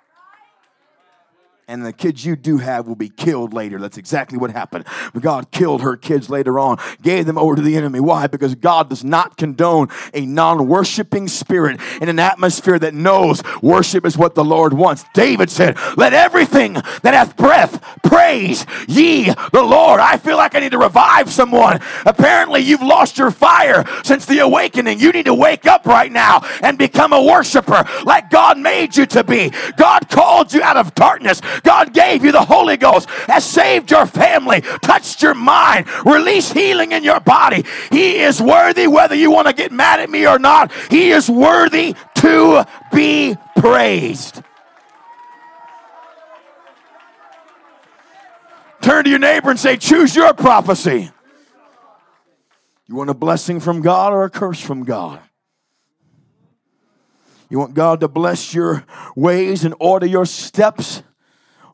and 1.67 1.83
the 1.83 1.93
kids 1.93 2.23
you 2.23 2.35
do 2.35 2.59
have 2.59 2.87
will 2.87 2.95
be 2.95 3.09
killed 3.09 3.53
later. 3.53 3.79
That's 3.79 3.97
exactly 3.97 4.37
what 4.37 4.51
happened. 4.51 4.85
God 5.19 5.49
killed 5.49 5.81
her 5.81 5.97
kids 5.97 6.29
later 6.29 6.59
on, 6.59 6.77
gave 7.01 7.25
them 7.25 7.37
over 7.37 7.55
to 7.55 7.61
the 7.61 7.75
enemy. 7.75 7.99
Why? 7.99 8.27
Because 8.27 8.53
God 8.53 8.89
does 8.89 9.03
not 9.03 9.35
condone 9.35 9.89
a 10.13 10.25
non 10.25 10.67
worshiping 10.67 11.27
spirit 11.27 11.79
in 12.01 12.09
an 12.09 12.19
atmosphere 12.19 12.77
that 12.79 12.93
knows 12.93 13.41
worship 13.63 14.05
is 14.05 14.17
what 14.17 14.35
the 14.35 14.45
Lord 14.45 14.73
wants. 14.73 15.05
David 15.13 15.49
said, 15.49 15.77
Let 15.97 16.13
everything 16.13 16.73
that 16.73 17.13
hath 17.13 17.35
breath 17.35 17.81
praise 18.03 18.65
ye 18.87 19.25
the 19.25 19.63
Lord. 19.63 19.99
I 19.99 20.17
feel 20.17 20.37
like 20.37 20.55
I 20.55 20.59
need 20.59 20.71
to 20.73 20.77
revive 20.77 21.31
someone. 21.31 21.79
Apparently, 22.05 22.61
you've 22.61 22.81
lost 22.81 23.17
your 23.17 23.31
fire 23.31 23.83
since 24.03 24.25
the 24.25 24.39
awakening. 24.39 24.99
You 24.99 25.11
need 25.11 25.25
to 25.25 25.33
wake 25.33 25.65
up 25.65 25.85
right 25.85 26.11
now 26.11 26.41
and 26.61 26.77
become 26.77 27.11
a 27.11 27.23
worshiper 27.23 27.85
like 28.03 28.29
God 28.29 28.59
made 28.59 28.95
you 28.95 29.07
to 29.07 29.23
be. 29.23 29.51
God 29.77 30.09
called 30.09 30.53
you 30.53 30.61
out 30.61 30.77
of 30.77 30.93
darkness. 30.93 31.41
God 31.63 31.93
gave 31.93 32.23
you 32.23 32.31
the 32.31 32.41
Holy 32.43 32.77
Ghost, 32.77 33.09
has 33.27 33.43
saved 33.43 33.91
your 33.91 34.05
family, 34.05 34.61
touched 34.81 35.21
your 35.21 35.33
mind, 35.33 35.87
released 36.05 36.53
healing 36.53 36.91
in 36.91 37.03
your 37.03 37.19
body. 37.19 37.63
He 37.91 38.17
is 38.19 38.41
worthy, 38.41 38.87
whether 38.87 39.15
you 39.15 39.31
want 39.31 39.47
to 39.47 39.53
get 39.53 39.71
mad 39.71 39.99
at 39.99 40.09
me 40.09 40.27
or 40.27 40.39
not, 40.39 40.71
He 40.89 41.11
is 41.11 41.29
worthy 41.29 41.95
to 42.15 42.65
be 42.93 43.35
praised. 43.57 44.41
Turn 48.81 49.03
to 49.03 49.09
your 49.09 49.19
neighbor 49.19 49.49
and 49.49 49.59
say, 49.59 49.77
Choose 49.77 50.15
your 50.15 50.33
prophecy. 50.33 51.09
You 52.87 52.95
want 52.95 53.09
a 53.09 53.15
blessing 53.15 53.59
from 53.59 53.81
God 53.81 54.13
or 54.13 54.25
a 54.25 54.29
curse 54.29 54.59
from 54.59 54.83
God? 54.83 55.19
You 57.49 57.59
want 57.59 57.73
God 57.73 57.99
to 58.01 58.07
bless 58.07 58.53
your 58.53 58.85
ways 59.15 59.65
and 59.65 59.73
order 59.79 60.05
your 60.05 60.25
steps? 60.25 61.01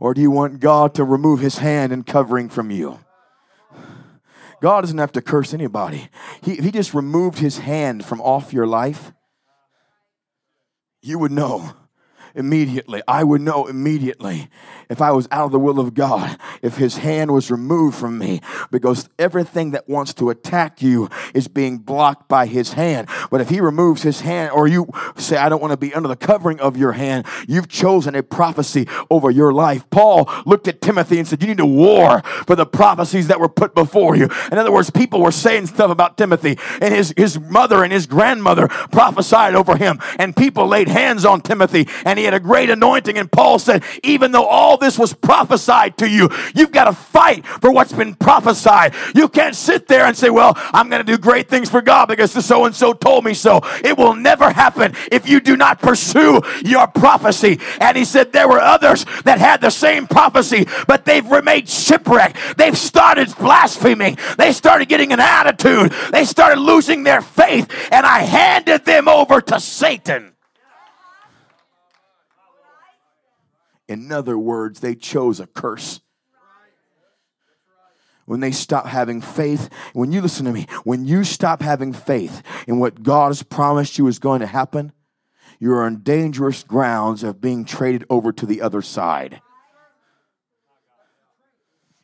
Or 0.01 0.15
do 0.15 0.19
you 0.19 0.31
want 0.31 0.59
God 0.59 0.95
to 0.95 1.03
remove 1.03 1.41
his 1.41 1.59
hand 1.59 1.93
and 1.93 2.03
covering 2.03 2.49
from 2.49 2.71
you? 2.71 3.01
God 4.59 4.81
doesn't 4.81 4.97
have 4.97 5.11
to 5.11 5.21
curse 5.21 5.53
anybody. 5.53 6.09
He, 6.41 6.55
he 6.55 6.71
just 6.71 6.95
removed 6.95 7.37
his 7.37 7.59
hand 7.59 8.03
from 8.03 8.19
off 8.19 8.51
your 8.51 8.65
life, 8.65 9.13
you 11.03 11.19
would 11.19 11.31
know 11.31 11.73
immediately. 12.33 13.03
I 13.07 13.23
would 13.23 13.41
know 13.41 13.67
immediately 13.67 14.49
if 14.91 15.01
I 15.01 15.11
was 15.11 15.25
out 15.31 15.45
of 15.45 15.51
the 15.53 15.59
will 15.59 15.79
of 15.79 15.93
God, 15.93 16.37
if 16.61 16.75
His 16.75 16.97
hand 16.97 17.31
was 17.31 17.49
removed 17.49 17.95
from 17.95 18.17
me, 18.17 18.41
because 18.71 19.07
everything 19.17 19.71
that 19.71 19.87
wants 19.87 20.13
to 20.15 20.29
attack 20.29 20.81
you 20.81 21.09
is 21.33 21.47
being 21.47 21.77
blocked 21.77 22.27
by 22.27 22.45
His 22.45 22.73
hand. 22.73 23.07
But 23.31 23.39
if 23.39 23.47
He 23.47 23.61
removes 23.61 24.03
His 24.03 24.19
hand, 24.19 24.51
or 24.51 24.67
you 24.67 24.89
say, 25.15 25.37
I 25.37 25.47
don't 25.47 25.61
want 25.61 25.71
to 25.71 25.77
be 25.77 25.93
under 25.93 26.09
the 26.09 26.17
covering 26.17 26.59
of 26.59 26.75
your 26.75 26.91
hand, 26.91 27.25
you've 27.47 27.69
chosen 27.69 28.15
a 28.15 28.21
prophecy 28.21 28.85
over 29.09 29.31
your 29.31 29.53
life. 29.53 29.89
Paul 29.91 30.29
looked 30.45 30.67
at 30.67 30.81
Timothy 30.81 31.19
and 31.19 31.27
said, 31.27 31.41
You 31.41 31.47
need 31.47 31.57
to 31.59 31.65
war 31.65 32.21
for 32.45 32.57
the 32.57 32.65
prophecies 32.65 33.29
that 33.29 33.39
were 33.39 33.47
put 33.47 33.73
before 33.73 34.17
you. 34.17 34.27
In 34.51 34.57
other 34.57 34.73
words, 34.73 34.89
people 34.89 35.21
were 35.21 35.31
saying 35.31 35.67
stuff 35.67 35.89
about 35.89 36.17
Timothy, 36.17 36.59
and 36.81 36.93
his, 36.93 37.13
his 37.15 37.39
mother 37.39 37.85
and 37.85 37.93
his 37.93 38.07
grandmother 38.07 38.67
prophesied 38.67 39.55
over 39.55 39.77
him, 39.77 39.99
and 40.19 40.35
people 40.35 40.67
laid 40.67 40.89
hands 40.89 41.23
on 41.23 41.39
Timothy, 41.39 41.87
and 42.03 42.19
he 42.19 42.25
had 42.25 42.33
a 42.33 42.41
great 42.41 42.69
anointing. 42.69 43.17
And 43.17 43.31
Paul 43.31 43.57
said, 43.57 43.85
even 44.03 44.33
though 44.33 44.45
all 44.45 44.80
this 44.81 44.99
was 44.99 45.13
prophesied 45.13 45.97
to 45.99 46.09
you, 46.09 46.29
you've 46.53 46.73
got 46.73 46.85
to 46.85 46.93
fight 46.93 47.45
for 47.45 47.71
what's 47.71 47.93
been 47.93 48.15
prophesied. 48.15 48.93
You 49.15 49.29
can't 49.29 49.55
sit 49.55 49.87
there 49.87 50.05
and 50.05 50.17
say, 50.17 50.29
well, 50.29 50.53
I'm 50.57 50.89
going 50.89 51.05
to 51.05 51.09
do 51.09 51.17
great 51.17 51.47
things 51.47 51.69
for 51.69 51.81
God 51.81 52.07
because 52.07 52.33
the 52.33 52.41
so 52.41 52.65
and 52.65 52.75
so 52.75 52.91
told 52.91 53.23
me 53.23 53.33
so. 53.33 53.61
It 53.83 53.97
will 53.97 54.15
never 54.15 54.51
happen 54.51 54.93
if 55.11 55.29
you 55.29 55.39
do 55.39 55.55
not 55.55 55.79
pursue 55.79 56.41
your 56.65 56.87
prophecy. 56.87 57.59
And 57.79 57.95
he 57.95 58.03
said, 58.03 58.33
there 58.33 58.49
were 58.49 58.59
others 58.59 59.05
that 59.23 59.39
had 59.39 59.61
the 59.61 59.69
same 59.69 60.07
prophecy, 60.07 60.67
but 60.87 61.05
they've 61.05 61.25
remained 61.25 61.69
shipwrecked. 61.69 62.57
They've 62.57 62.77
started 62.77 63.33
blaspheming. 63.37 64.17
They 64.37 64.51
started 64.51 64.89
getting 64.89 65.13
an 65.13 65.19
attitude. 65.19 65.93
They 66.11 66.25
started 66.25 66.59
losing 66.59 67.03
their 67.03 67.21
faith. 67.21 67.71
And 67.91 68.05
I 68.05 68.19
handed 68.19 68.85
them 68.85 69.07
over 69.07 69.39
to 69.41 69.59
Satan. 69.59 70.33
In 73.91 74.09
other 74.09 74.37
words, 74.37 74.79
they 74.79 74.95
chose 74.95 75.41
a 75.41 75.47
curse. 75.47 75.99
When 78.23 78.39
they 78.39 78.51
stop 78.51 78.85
having 78.85 79.19
faith, 79.19 79.69
when 79.91 80.13
you 80.13 80.21
listen 80.21 80.45
to 80.45 80.53
me, 80.53 80.67
when 80.85 81.03
you 81.03 81.25
stop 81.25 81.61
having 81.61 81.91
faith 81.91 82.41
in 82.69 82.79
what 82.79 83.03
God 83.03 83.31
has 83.31 83.43
promised 83.43 83.97
you 83.97 84.07
is 84.07 84.17
going 84.17 84.39
to 84.39 84.47
happen, 84.47 84.93
you're 85.59 85.83
on 85.83 86.03
dangerous 86.03 86.63
grounds 86.63 87.21
of 87.21 87.41
being 87.41 87.65
traded 87.65 88.05
over 88.09 88.31
to 88.31 88.45
the 88.45 88.61
other 88.61 88.81
side. 88.81 89.41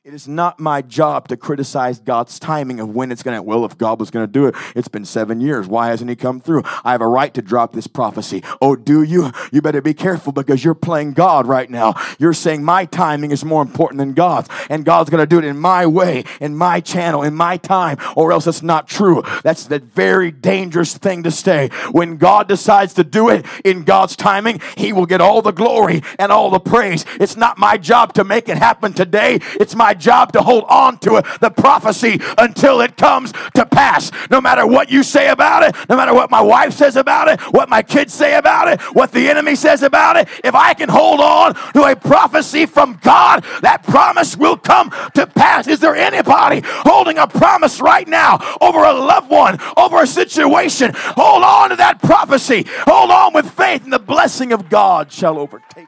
It 0.08 0.14
is 0.14 0.26
not 0.26 0.58
my 0.58 0.82
job 0.82 1.28
to 1.28 1.36
criticize 1.36 2.00
God's 2.00 2.40
timing 2.40 2.80
of 2.80 2.96
when 2.96 3.12
it's 3.12 3.24
going 3.24 3.36
to. 3.36 3.44
Well, 3.44 3.66
if 3.66 3.78
God 3.78 4.00
was 4.00 4.10
going 4.10 4.26
to 4.26 4.32
do 4.32 4.46
it, 4.46 4.56
it's 4.74 4.88
been 4.88 5.04
seven 5.04 5.42
years. 5.42 5.68
Why 5.68 5.88
hasn't 5.90 6.10
He 6.10 6.16
come 6.16 6.40
through? 6.40 6.64
I 6.86 6.94
have 6.94 7.02
a 7.02 7.08
right 7.08 7.34
to 7.34 7.42
drop 7.42 7.74
this 7.74 7.88
prophecy. 7.88 8.42
Oh, 8.62 8.78
do 8.78 9.04
you? 9.04 9.34
You 9.52 9.62
better 9.62 9.82
be 9.82 9.94
careful 9.94 10.32
because 10.32 10.64
you're 10.64 10.76
playing 10.76 11.12
God 11.12 11.46
right 11.46 11.70
now. 11.70 11.94
You're 12.20 12.32
saying 12.32 12.64
my 12.64 12.86
timing 12.86 13.32
is 13.32 13.44
more 13.44 13.62
important 13.62 13.98
than 13.98 14.14
God's, 14.14 14.48
and 14.70 14.86
God's 14.86 15.10
going 15.10 15.22
to 15.22 15.28
do 15.28 15.40
it 15.40 15.44
in 15.44 15.60
my 15.60 15.86
way, 15.86 16.24
in 16.40 16.56
my 16.56 16.80
channel, 16.80 17.22
in 17.22 17.36
my 17.36 17.58
time, 17.58 17.98
or 18.16 18.32
else 18.32 18.48
it's 18.48 18.64
not 18.64 18.88
true. 18.88 19.24
That's 19.44 19.66
the 19.66 19.80
very 19.80 20.32
dangerous 20.32 20.98
thing 20.98 21.24
to 21.24 21.32
say. 21.32 21.68
When 21.92 22.16
God 22.16 22.48
decides 22.48 22.94
to 22.94 23.04
do 23.04 23.28
it 23.28 23.46
in 23.66 23.84
God's 23.84 24.16
timing, 24.16 24.62
He 24.78 24.94
will 24.94 25.06
get 25.06 25.20
all 25.20 25.42
the 25.42 25.52
glory 25.52 26.02
and 26.18 26.32
all 26.32 26.50
the 26.50 26.62
praise. 26.62 27.04
It's 27.20 27.36
not 27.36 27.58
my 27.58 27.78
job 27.78 28.14
to 28.14 28.24
make 28.24 28.48
it 28.48 28.58
happen 28.58 28.94
today. 28.94 29.40
It's 29.60 29.76
my 29.76 29.97
job 30.00 30.32
to 30.34 30.42
hold 30.42 30.66
on 30.66 30.98
to 31.00 31.24
the 31.42 31.50
prophecy 31.50 32.20
until 32.38 32.82
it 32.82 32.98
comes 32.98 33.34
to 33.56 33.66
pass. 33.66 34.12
No 34.30 34.42
matter 34.42 34.66
what 34.66 34.90
you 34.90 35.04
say 35.04 35.30
about 35.30 35.64
it, 35.64 35.76
no 35.90 35.96
matter 35.96 36.14
what 36.14 36.32
my 36.32 36.42
wife 36.42 36.74
says 36.74 36.96
about 36.96 37.28
it, 37.28 37.40
what 37.54 37.70
my 37.70 37.82
kids 37.82 38.14
say 38.14 38.36
about 38.36 38.68
it, 38.68 38.82
what 38.96 39.12
the 39.12 39.30
enemy 39.30 39.56
says 39.56 39.84
about 39.84 40.18
it, 40.18 40.28
if 40.44 40.56
I 40.56 40.74
can 40.74 40.90
hold 40.90 41.20
on 41.20 41.56
to 41.74 41.84
a 41.84 41.96
prophecy 41.96 42.66
from 42.66 43.00
God, 43.02 43.44
that 43.62 43.84
promise 43.84 44.36
will 44.36 44.58
come 44.58 44.92
to 45.14 45.28
pass. 45.28 45.68
Is 45.68 45.80
there 45.80 45.96
anybody 45.96 46.62
holding 46.64 47.18
a 47.18 47.28
promise 47.28 47.80
right 47.80 48.08
now 48.08 48.40
over 48.62 48.84
a 48.84 48.94
loved 48.94 49.30
one, 49.30 49.60
over 49.76 50.02
a 50.02 50.08
situation? 50.08 50.92
Hold 50.94 51.44
on 51.44 51.70
to 51.70 51.76
that 51.78 52.02
prophecy. 52.02 52.66
Hold 52.86 53.12
on 53.12 53.34
with 53.34 53.50
faith, 53.52 53.84
and 53.84 53.94
the 53.94 54.00
blessing 54.00 54.54
of 54.54 54.70
God 54.70 55.12
shall 55.12 55.38
overtake. 55.38 55.88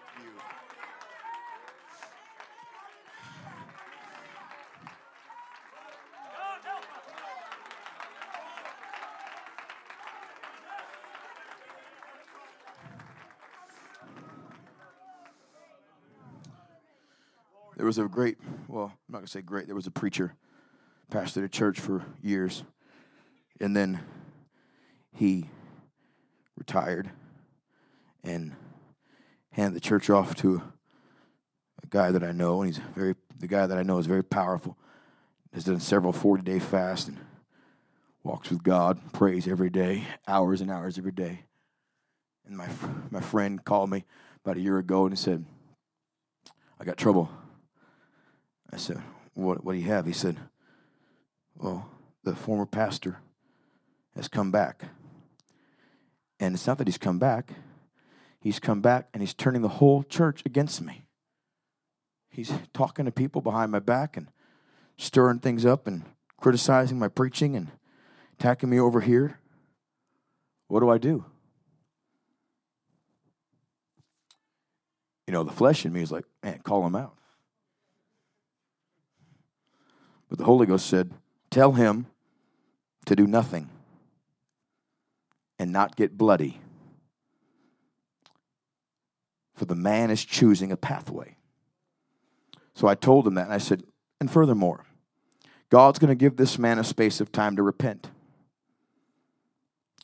There 17.80 17.86
was 17.86 17.98
a 17.98 18.10
great, 18.10 18.38
well, 18.68 18.92
I'm 18.92 19.14
not 19.14 19.20
going 19.20 19.26
to 19.28 19.32
say 19.32 19.42
great, 19.42 19.68
there 19.68 19.74
was 19.74 19.88
a 19.88 19.92
preacher, 19.92 20.36
pastored 21.10 21.46
a 21.46 21.48
church 21.48 21.80
for 21.80 22.04
years, 22.22 22.66
and 23.62 23.74
then 23.74 24.02
he 25.14 25.46
retired 26.58 27.10
and 28.22 28.54
handed 29.52 29.78
the 29.78 29.80
church 29.80 30.10
off 30.10 30.36
to 30.36 30.62
a 31.82 31.88
guy 31.88 32.12
that 32.12 32.22
I 32.22 32.34
know, 32.34 32.62
and 32.62 32.70
he's 32.70 32.84
very, 32.94 33.16
the 33.40 33.48
guy 33.48 33.66
that 33.66 33.78
I 33.78 33.84
know 33.84 33.98
is 33.98 34.08
very 34.08 34.26
powerful, 34.26 34.78
has 35.54 35.64
done 35.64 35.80
several 35.80 36.12
40 36.12 36.44
day 36.44 36.60
fasts 36.60 37.08
and 37.08 37.18
walks 38.24 38.50
with 38.50 38.62
God, 38.62 39.00
prays 39.14 39.48
every 39.48 39.70
day, 39.70 40.04
hours 40.28 40.60
and 40.60 40.70
hours 40.70 40.98
every 40.98 41.14
day. 41.14 41.46
And 42.46 42.58
my, 42.58 42.68
my 43.10 43.22
friend 43.22 43.64
called 43.64 43.90
me 43.90 44.04
about 44.44 44.58
a 44.58 44.62
year 44.62 44.80
ago 44.80 45.06
and 45.06 45.14
he 45.14 45.18
said, 45.18 45.46
I 46.78 46.84
got 46.84 46.98
trouble. 46.98 47.30
I 48.72 48.78
said, 48.78 49.02
what, 49.34 49.64
what 49.64 49.74
do 49.74 49.80
you 49.80 49.88
have? 49.88 50.06
He 50.06 50.14
said, 50.14 50.38
Well, 51.56 51.90
the 52.24 52.36
former 52.36 52.66
pastor 52.66 53.20
has 54.16 54.28
come 54.28 54.52
back. 54.52 54.84
And 56.40 56.56
it's 56.56 56.68
not 56.68 56.78
that 56.78 56.88
he's 56.88 56.98
come 56.98 57.20
back, 57.20 57.54
he's 58.40 58.60
come 58.60 58.82
back 58.82 59.08
and 59.14 59.22
he's 59.22 59.34
turning 59.34 59.62
the 59.62 59.68
whole 59.68 60.04
church 60.04 60.42
against 60.46 60.82
me. 60.82 61.06
He's 62.30 62.52
talking 62.74 63.06
to 63.06 63.12
people 63.12 63.42
behind 63.42 63.72
my 63.72 63.80
back 63.80 64.16
and 64.16 64.28
stirring 64.98 65.40
things 65.40 65.66
up 65.66 65.88
and 65.88 66.04
criticizing 66.38 67.00
my 67.00 67.08
preaching 67.08 67.56
and 67.56 67.72
attacking 68.40 68.70
me 68.70 68.80
over 68.80 69.02
here. 69.02 69.40
What 70.68 70.82
do 70.82 70.90
I 70.90 70.98
do? 70.98 71.26
You 75.28 75.34
know, 75.34 75.44
the 75.44 75.52
flesh 75.52 75.86
in 75.86 75.94
me 75.94 76.02
is 76.02 76.12
like, 76.12 76.26
man, 76.44 76.60
call 76.64 76.86
him 76.86 76.96
out. 76.96 77.19
But 80.30 80.38
the 80.38 80.46
Holy 80.46 80.66
Ghost 80.68 80.86
said, 80.86 81.12
tell 81.50 81.74
him 81.74 82.06
to 83.06 83.16
do 83.16 83.26
nothing 83.26 83.70
and 85.58 85.72
not 85.72 85.96
get 85.96 86.18
bloody. 86.18 86.62
For 89.56 89.66
the 89.66 89.76
man 89.76 90.12
is 90.12 90.24
choosing 90.24 90.72
a 90.72 90.78
pathway. 90.78 91.36
So 92.76 92.88
I 92.88 92.96
told 92.96 93.28
him 93.28 93.34
that, 93.34 93.46
and 93.46 93.54
I 93.54 93.58
said, 93.58 93.84
and 94.22 94.32
furthermore, 94.32 94.86
God's 95.70 96.00
going 96.00 96.10
to 96.10 96.16
give 96.16 96.38
this 96.38 96.58
man 96.58 96.80
a 96.80 96.84
space 96.84 97.20
of 97.20 97.32
time 97.32 97.56
to 97.58 97.64
repent. 97.64 98.10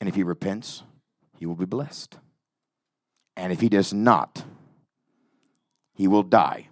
And 0.02 0.10
if 0.10 0.16
he 0.16 0.24
repents, 0.24 0.84
he 1.38 1.46
will 1.46 1.56
be 1.56 1.66
blessed. 1.66 2.18
And 3.38 3.54
if 3.54 3.62
he 3.62 3.70
does 3.70 3.94
not, 3.94 4.44
he 5.94 6.08
will 6.08 6.24
die. 6.24 6.68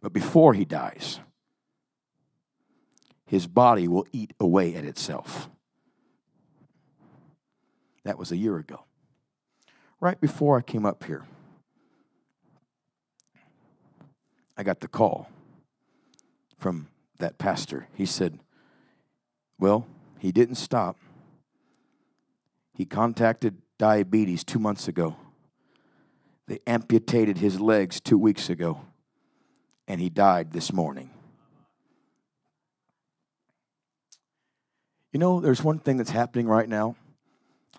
But 0.00 0.12
before 0.12 0.54
he 0.54 0.64
dies, 0.64 1.20
his 3.26 3.46
body 3.46 3.86
will 3.86 4.06
eat 4.12 4.32
away 4.40 4.74
at 4.74 4.84
itself. 4.84 5.48
That 8.04 8.18
was 8.18 8.32
a 8.32 8.36
year 8.36 8.56
ago. 8.56 8.84
Right 10.00 10.20
before 10.20 10.58
I 10.58 10.62
came 10.62 10.86
up 10.86 11.04
here, 11.04 11.26
I 14.56 14.62
got 14.62 14.80
the 14.80 14.88
call 14.88 15.28
from 16.56 16.88
that 17.18 17.38
pastor. 17.38 17.88
He 17.94 18.06
said, 18.06 18.40
Well, 19.58 19.86
he 20.18 20.32
didn't 20.32 20.56
stop. 20.56 20.96
He 22.74 22.86
contacted 22.86 23.58
diabetes 23.78 24.42
two 24.42 24.58
months 24.58 24.88
ago. 24.88 25.16
They 26.46 26.60
amputated 26.66 27.38
his 27.38 27.60
legs 27.60 28.00
two 28.00 28.18
weeks 28.18 28.50
ago, 28.50 28.80
and 29.90 30.00
he 30.00 30.08
died 30.08 30.52
this 30.52 30.72
morning. 30.72 31.10
You 35.12 35.18
know, 35.18 35.40
there's 35.40 35.64
one 35.64 35.80
thing 35.80 35.96
that's 35.96 36.10
happening 36.10 36.46
right 36.46 36.68
now 36.68 36.94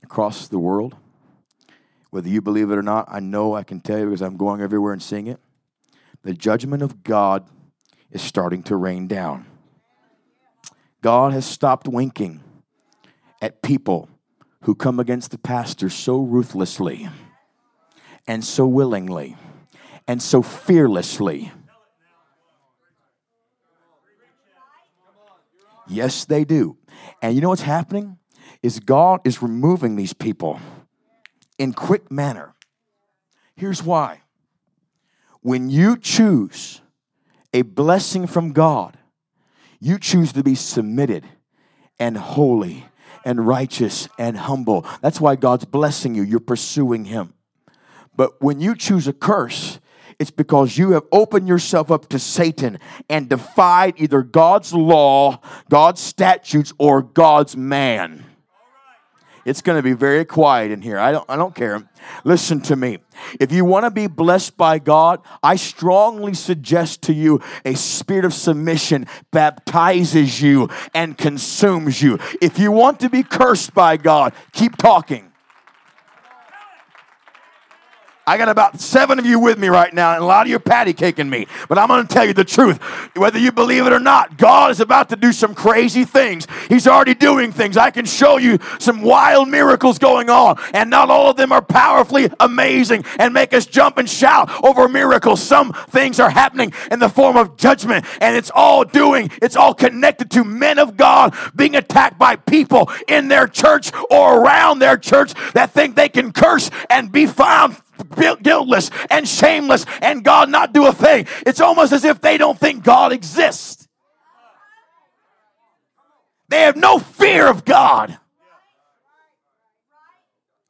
across 0.03 0.49
the 0.49 0.59
world. 0.59 0.97
Whether 2.09 2.27
you 2.27 2.41
believe 2.41 2.69
it 2.69 2.77
or 2.77 2.81
not, 2.81 3.07
I 3.09 3.21
know 3.21 3.55
I 3.55 3.63
can 3.63 3.79
tell 3.79 3.97
you 3.97 4.05
because 4.07 4.21
I'm 4.21 4.35
going 4.35 4.59
everywhere 4.59 4.91
and 4.91 5.01
seeing 5.01 5.27
it. 5.27 5.39
The 6.23 6.33
judgment 6.33 6.83
of 6.83 7.01
God 7.01 7.47
is 8.11 8.21
starting 8.21 8.61
to 8.63 8.75
rain 8.75 9.07
down. 9.07 9.45
God 11.01 11.31
has 11.31 11.45
stopped 11.45 11.87
winking 11.87 12.43
at 13.41 13.61
people 13.61 14.09
who 14.63 14.75
come 14.75 14.99
against 14.99 15.31
the 15.31 15.37
pastor 15.37 15.89
so 15.89 16.19
ruthlessly 16.19 17.07
and 18.27 18.43
so 18.43 18.67
willingly 18.67 19.37
and 20.09 20.21
so 20.21 20.41
fearlessly. 20.41 21.53
Yes, 25.91 26.25
they 26.25 26.45
do. 26.45 26.77
And 27.21 27.35
you 27.35 27.41
know 27.41 27.49
what's 27.49 27.61
happening? 27.61 28.17
Is 28.63 28.79
God 28.79 29.21
is 29.25 29.41
removing 29.41 29.95
these 29.95 30.13
people 30.13 30.59
in 31.57 31.73
quick 31.73 32.09
manner. 32.09 32.55
Here's 33.55 33.83
why. 33.83 34.21
When 35.41 35.69
you 35.69 35.97
choose 35.97 36.81
a 37.53 37.63
blessing 37.63 38.25
from 38.25 38.53
God, 38.53 38.97
you 39.79 39.99
choose 39.99 40.31
to 40.33 40.43
be 40.43 40.55
submitted 40.55 41.25
and 41.99 42.17
holy 42.17 42.85
and 43.25 43.45
righteous 43.45 44.07
and 44.17 44.37
humble. 44.37 44.85
That's 45.01 45.19
why 45.19 45.35
God's 45.35 45.65
blessing 45.65 46.15
you. 46.15 46.23
You're 46.23 46.39
pursuing 46.39 47.05
Him. 47.05 47.33
But 48.15 48.41
when 48.41 48.59
you 48.59 48.75
choose 48.75 49.07
a 49.07 49.13
curse, 49.13 49.79
it's 50.21 50.29
because 50.29 50.77
you 50.77 50.91
have 50.91 51.05
opened 51.11 51.47
yourself 51.47 51.89
up 51.89 52.07
to 52.09 52.19
Satan 52.19 52.77
and 53.09 53.27
defied 53.27 53.95
either 53.97 54.21
God's 54.21 54.71
law, 54.71 55.39
God's 55.67 55.99
statutes, 55.99 56.71
or 56.77 57.01
God's 57.01 57.57
man. 57.57 58.23
It's 59.45 59.63
going 59.63 59.79
to 59.79 59.81
be 59.81 59.93
very 59.93 60.23
quiet 60.23 60.69
in 60.69 60.83
here. 60.83 60.99
I 60.99 61.11
don't, 61.11 61.25
I 61.27 61.37
don't 61.37 61.55
care. 61.55 61.89
Listen 62.23 62.61
to 62.61 62.75
me. 62.75 62.99
If 63.39 63.51
you 63.51 63.65
want 63.65 63.85
to 63.85 63.89
be 63.89 64.05
blessed 64.05 64.57
by 64.57 64.77
God, 64.77 65.21
I 65.41 65.55
strongly 65.55 66.35
suggest 66.35 67.01
to 67.03 67.13
you 67.13 67.41
a 67.65 67.73
spirit 67.73 68.23
of 68.23 68.35
submission 68.35 69.07
baptizes 69.31 70.39
you 70.39 70.69
and 70.93 71.17
consumes 71.17 71.99
you. 71.99 72.19
If 72.39 72.59
you 72.59 72.71
want 72.71 72.99
to 72.99 73.09
be 73.09 73.23
cursed 73.23 73.73
by 73.73 73.97
God, 73.97 74.33
keep 74.53 74.77
talking. 74.77 75.30
I 78.27 78.37
got 78.37 78.49
about 78.49 78.79
seven 78.79 79.17
of 79.17 79.25
you 79.25 79.39
with 79.39 79.57
me 79.57 79.67
right 79.69 79.91
now, 79.91 80.13
and 80.13 80.21
a 80.21 80.25
lot 80.25 80.45
of 80.45 80.49
you 80.49 80.57
are 80.57 80.59
patty 80.59 80.93
caking 80.93 81.29
me. 81.29 81.47
But 81.67 81.79
I'm 81.79 81.87
going 81.87 82.05
to 82.05 82.13
tell 82.13 82.23
you 82.25 82.33
the 82.33 82.43
truth. 82.43 82.79
Whether 83.15 83.39
you 83.39 83.51
believe 83.51 83.87
it 83.87 83.93
or 83.93 83.99
not, 83.99 84.37
God 84.37 84.69
is 84.69 84.79
about 84.79 85.09
to 85.09 85.15
do 85.15 85.31
some 85.31 85.55
crazy 85.55 86.05
things. 86.05 86.45
He's 86.69 86.87
already 86.87 87.15
doing 87.15 87.51
things. 87.51 87.77
I 87.77 87.89
can 87.89 88.05
show 88.05 88.37
you 88.37 88.59
some 88.79 89.01
wild 89.01 89.49
miracles 89.49 89.97
going 89.97 90.29
on, 90.29 90.59
and 90.73 90.89
not 90.89 91.09
all 91.09 91.31
of 91.31 91.37
them 91.37 91.51
are 91.51 91.63
powerfully 91.63 92.29
amazing 92.39 93.05
and 93.17 93.33
make 93.33 93.53
us 93.53 93.65
jump 93.65 93.97
and 93.97 94.07
shout 94.07 94.51
over 94.63 94.87
miracles. 94.87 95.41
Some 95.41 95.73
things 95.89 96.19
are 96.19 96.29
happening 96.29 96.73
in 96.91 96.99
the 96.99 97.09
form 97.09 97.37
of 97.37 97.57
judgment, 97.57 98.05
and 98.21 98.35
it's 98.35 98.51
all 98.53 98.83
doing, 98.83 99.31
it's 99.41 99.55
all 99.55 99.73
connected 99.73 100.29
to 100.31 100.43
men 100.43 100.77
of 100.77 100.95
God 100.95 101.35
being 101.55 101.75
attacked 101.75 102.19
by 102.19 102.35
people 102.35 102.91
in 103.07 103.29
their 103.29 103.47
church 103.47 103.91
or 104.11 104.41
around 104.41 104.77
their 104.77 104.97
church 104.97 105.33
that 105.53 105.71
think 105.71 105.95
they 105.95 106.09
can 106.09 106.31
curse 106.31 106.69
and 106.89 107.11
be 107.11 107.25
found 107.25 107.77
guiltless 108.01 108.91
and 109.09 109.27
shameless 109.27 109.85
and 110.01 110.23
God 110.23 110.49
not 110.49 110.73
do 110.73 110.87
a 110.87 110.93
thing. 110.93 111.27
It's 111.45 111.61
almost 111.61 111.93
as 111.93 112.03
if 112.03 112.21
they 112.21 112.37
don't 112.37 112.59
think 112.59 112.83
God 112.83 113.11
exists. 113.11 113.87
They 116.49 116.61
have 116.61 116.75
no 116.75 116.99
fear 116.99 117.47
of 117.47 117.63
God. 117.63 118.17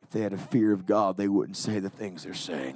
If 0.04 0.10
they 0.12 0.22
had 0.22 0.34
a 0.34 0.38
fear 0.38 0.74
of 0.74 0.86
God, 0.86 1.18
they 1.18 1.28
wouldn't 1.28 1.58
say 1.58 1.80
the 1.80 1.90
things 1.90 2.24
they're 2.24 2.34
saying. 2.34 2.76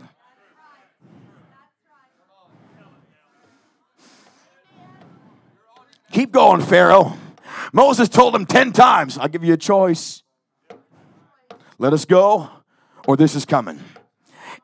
Keep 6.12 6.32
going, 6.32 6.62
Pharaoh. 6.62 7.18
Moses 7.74 8.08
told 8.10 8.34
him 8.36 8.46
10 8.46 8.72
times, 8.72 9.18
I'll 9.18 9.28
give 9.28 9.44
you 9.44 9.54
a 9.54 9.58
choice. 9.58 10.24
Let 11.78 11.92
us 11.92 12.06
go, 12.06 12.50
or 13.06 13.18
this 13.18 13.36
is 13.36 13.46
coming. 13.46 13.82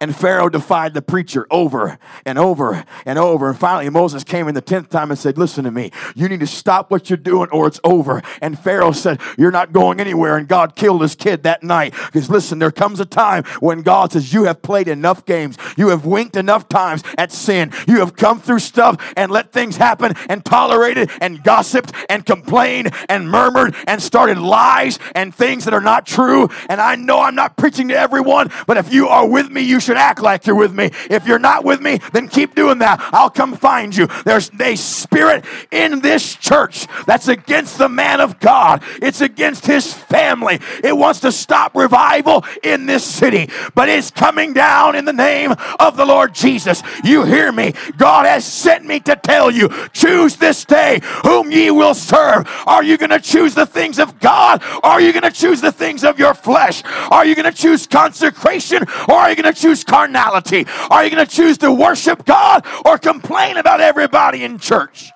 And 0.02 0.16
Pharaoh 0.16 0.50
defied 0.50 0.96
the 0.96 1.02
preacher 1.04 1.46
over 1.52 2.00
and 2.26 2.40
over 2.40 2.84
and 3.06 3.20
over. 3.20 3.50
And 3.50 3.58
finally, 3.58 3.88
Moses 3.92 4.24
came 4.24 4.48
in 4.48 4.56
the 4.56 4.62
tenth 4.62 4.90
time 4.90 5.12
and 5.12 5.20
said, 5.20 5.38
Listen 5.38 5.64
to 5.66 5.72
me. 5.72 5.92
You 6.16 6.28
need 6.28 6.40
to 6.40 6.48
stop 6.48 6.90
what 6.90 7.10
you're 7.10 7.18
doing 7.18 7.50
or 7.52 7.68
it's 7.68 7.80
over. 7.84 8.24
And 8.42 8.58
Pharaoh 8.58 8.94
said, 8.94 9.22
You're 9.38 9.52
not 9.52 9.74
going 9.74 10.00
anywhere. 10.00 10.38
And 10.38 10.48
God 10.48 10.76
killed 10.76 11.04
his 11.04 11.14
kid 11.14 11.44
that 11.44 11.62
night. 11.62 11.94
Because 12.08 12.32
listen, 12.32 12.58
there 12.58 12.72
comes 12.72 13.00
a 13.00 13.06
time 13.06 13.44
when 13.60 13.84
God 13.84 14.12
says, 14.12 14.34
You 14.34 14.46
have 14.46 14.64
played 14.64 14.88
enough 14.88 15.24
games. 15.24 15.58
You 15.78 15.90
have 15.90 16.04
winked 16.04 16.36
enough 16.36 16.68
times 16.68 17.04
at 17.20 17.32
sin. 17.32 17.72
You 17.88 18.00
have 18.00 18.16
come 18.16 18.42
through 18.42 18.60
stuff 18.60 19.14
and 19.16 19.32
let 19.32 19.52
things 19.52 19.78
happen 19.78 20.14
and 20.30 20.44
tolerated 20.44 21.12
and 21.22 21.44
gossiped 21.44 21.94
and 22.10 22.26
complained 22.26 22.92
and 23.08 23.30
murmured 23.30 23.76
and 23.86 24.02
started 24.02 24.40
lies 24.40 24.98
and 25.14 25.36
things 25.36 25.66
that 25.66 25.76
are 25.76 25.80
not 25.80 26.08
true. 26.08 26.50
And 26.70 26.82
I 26.82 26.96
know 26.96 27.22
I'm 27.22 27.36
not 27.36 27.56
preaching 27.56 27.90
to 27.90 27.96
everyone, 27.96 28.50
but 28.66 28.78
if 28.78 28.92
you 28.92 29.08
are 29.08 29.28
with 29.28 29.52
me, 29.52 29.62
you 29.62 29.80
should 29.80 29.90
should 29.91 29.97
act 29.97 30.21
like 30.21 30.47
you're 30.47 30.56
with 30.56 30.73
me. 30.73 30.89
If 31.10 31.27
you're 31.27 31.38
not 31.38 31.65
with 31.65 31.82
me, 31.82 31.99
then 32.13 32.30
keep 32.30 32.56
doing 32.56 32.80
that. 32.80 33.01
I'll 33.12 33.30
come 33.30 33.58
find 33.58 33.93
you. 33.93 34.08
There's 34.23 34.49
a 34.58 34.77
spirit 34.77 35.43
in 35.69 35.99
this 35.99 36.38
church 36.38 36.88
that's 37.06 37.27
against 37.27 37.77
the 37.77 37.89
man 37.89 38.21
of 38.21 38.39
God, 38.39 38.84
it's 39.01 39.19
against 39.19 39.65
his 39.65 39.93
family. 39.93 40.60
It 40.82 40.95
wants 40.95 41.19
to 41.21 41.32
stop 41.34 41.75
revival 41.75 42.45
in 42.63 42.86
this 42.86 43.04
city, 43.04 43.49
but 43.75 43.89
it's 43.89 44.12
coming 44.12 44.54
down 44.54 44.95
in 44.95 45.04
the 45.04 45.12
name 45.12 45.54
of 45.77 45.97
the 45.97 46.06
Lord 46.06 46.34
Jesus. 46.34 46.82
You 47.04 47.25
hear 47.25 47.51
me? 47.51 47.73
God 47.97 48.25
has 48.25 48.45
sent 48.45 48.86
me 48.86 49.01
to 49.01 49.17
tell 49.17 49.51
you 49.51 49.67
choose 49.91 50.38
this 50.38 50.63
day 50.63 51.01
whom 51.23 51.51
ye 51.51 51.69
will 51.69 51.93
serve. 51.93 52.47
Are 52.65 52.84
you 52.84 52.97
going 52.97 53.10
to 53.10 53.19
choose 53.19 53.56
the 53.56 53.65
things 53.65 53.99
of 53.99 54.21
God? 54.21 54.63
Or 54.86 54.91
are 54.91 55.01
you 55.01 55.12
going 55.12 55.23
to 55.23 55.32
choose 55.32 55.60
the 55.60 55.73
things 55.73 56.06
of 56.06 56.17
your 56.17 56.34
flesh? 56.34 56.82
Are 57.12 57.25
you 57.25 57.36
going 57.36 57.51
to 57.51 57.58
choose 57.58 57.88
consecration 57.88 58.84
or 59.10 59.15
are 59.15 59.30
you 59.30 59.36
going 59.36 59.54
to 59.54 59.60
choose 59.60 59.81
choose 59.82 59.84
carnality? 59.84 60.65
Are 60.89 61.04
you 61.04 61.10
going 61.10 61.26
to 61.26 61.32
choose 61.32 61.58
to 61.60 61.72
worship 61.72 62.26
God 62.26 62.65
or 62.86 62.98
complain 62.98 63.58
about 63.58 63.82
everybody 63.82 64.44
in 64.44 64.60
church? 64.60 65.12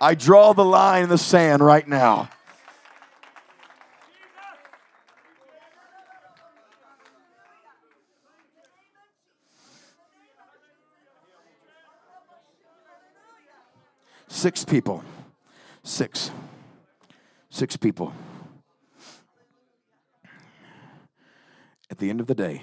I 0.00 0.14
draw 0.14 0.52
the 0.52 0.64
line 0.64 1.04
in 1.04 1.08
the 1.08 1.18
sand 1.18 1.62
right 1.62 1.86
now. 1.86 2.28
Six 14.28 14.64
people. 14.64 15.02
Six. 15.82 16.30
Six 17.50 17.76
people. 17.76 18.12
At 21.98 22.02
the 22.02 22.10
end 22.10 22.20
of 22.20 22.28
the 22.28 22.34
day, 22.36 22.62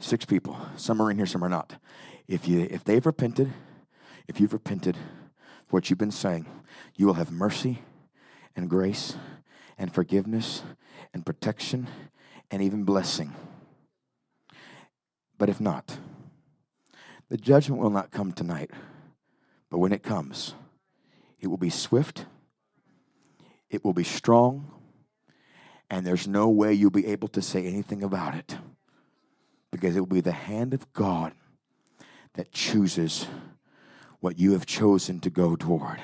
six 0.00 0.24
people. 0.24 0.58
Some 0.74 1.00
are 1.00 1.08
in 1.08 1.18
here, 1.18 1.26
some 1.26 1.44
are 1.44 1.48
not. 1.48 1.80
If 2.26 2.48
you 2.48 2.66
if 2.68 2.82
they've 2.82 3.06
repented, 3.06 3.52
if 4.26 4.40
you've 4.40 4.52
repented 4.52 4.96
what 5.68 5.88
you've 5.88 6.00
been 6.00 6.10
saying, 6.10 6.46
you 6.96 7.06
will 7.06 7.14
have 7.14 7.30
mercy 7.30 7.82
and 8.56 8.68
grace 8.68 9.14
and 9.78 9.94
forgiveness 9.94 10.64
and 11.14 11.24
protection 11.24 11.86
and 12.50 12.60
even 12.60 12.82
blessing. 12.82 13.36
But 15.38 15.48
if 15.48 15.60
not, 15.60 15.98
the 17.28 17.36
judgment 17.36 17.80
will 17.80 17.90
not 17.90 18.10
come 18.10 18.32
tonight. 18.32 18.72
But 19.70 19.78
when 19.78 19.92
it 19.92 20.02
comes, 20.02 20.54
it 21.38 21.46
will 21.46 21.56
be 21.56 21.70
swift, 21.70 22.26
it 23.70 23.84
will 23.84 23.94
be 23.94 24.02
strong, 24.02 24.79
and 25.90 26.06
there's 26.06 26.28
no 26.28 26.48
way 26.48 26.72
you'll 26.72 26.90
be 26.90 27.06
able 27.06 27.28
to 27.28 27.42
say 27.42 27.66
anything 27.66 28.02
about 28.02 28.34
it 28.34 28.56
because 29.72 29.96
it 29.96 30.00
will 30.00 30.06
be 30.06 30.20
the 30.20 30.32
hand 30.32 30.72
of 30.72 30.90
God 30.92 31.32
that 32.34 32.52
chooses 32.52 33.26
what 34.20 34.38
you 34.38 34.52
have 34.52 34.66
chosen 34.66 35.18
to 35.20 35.30
go 35.30 35.56
toward. 35.56 36.00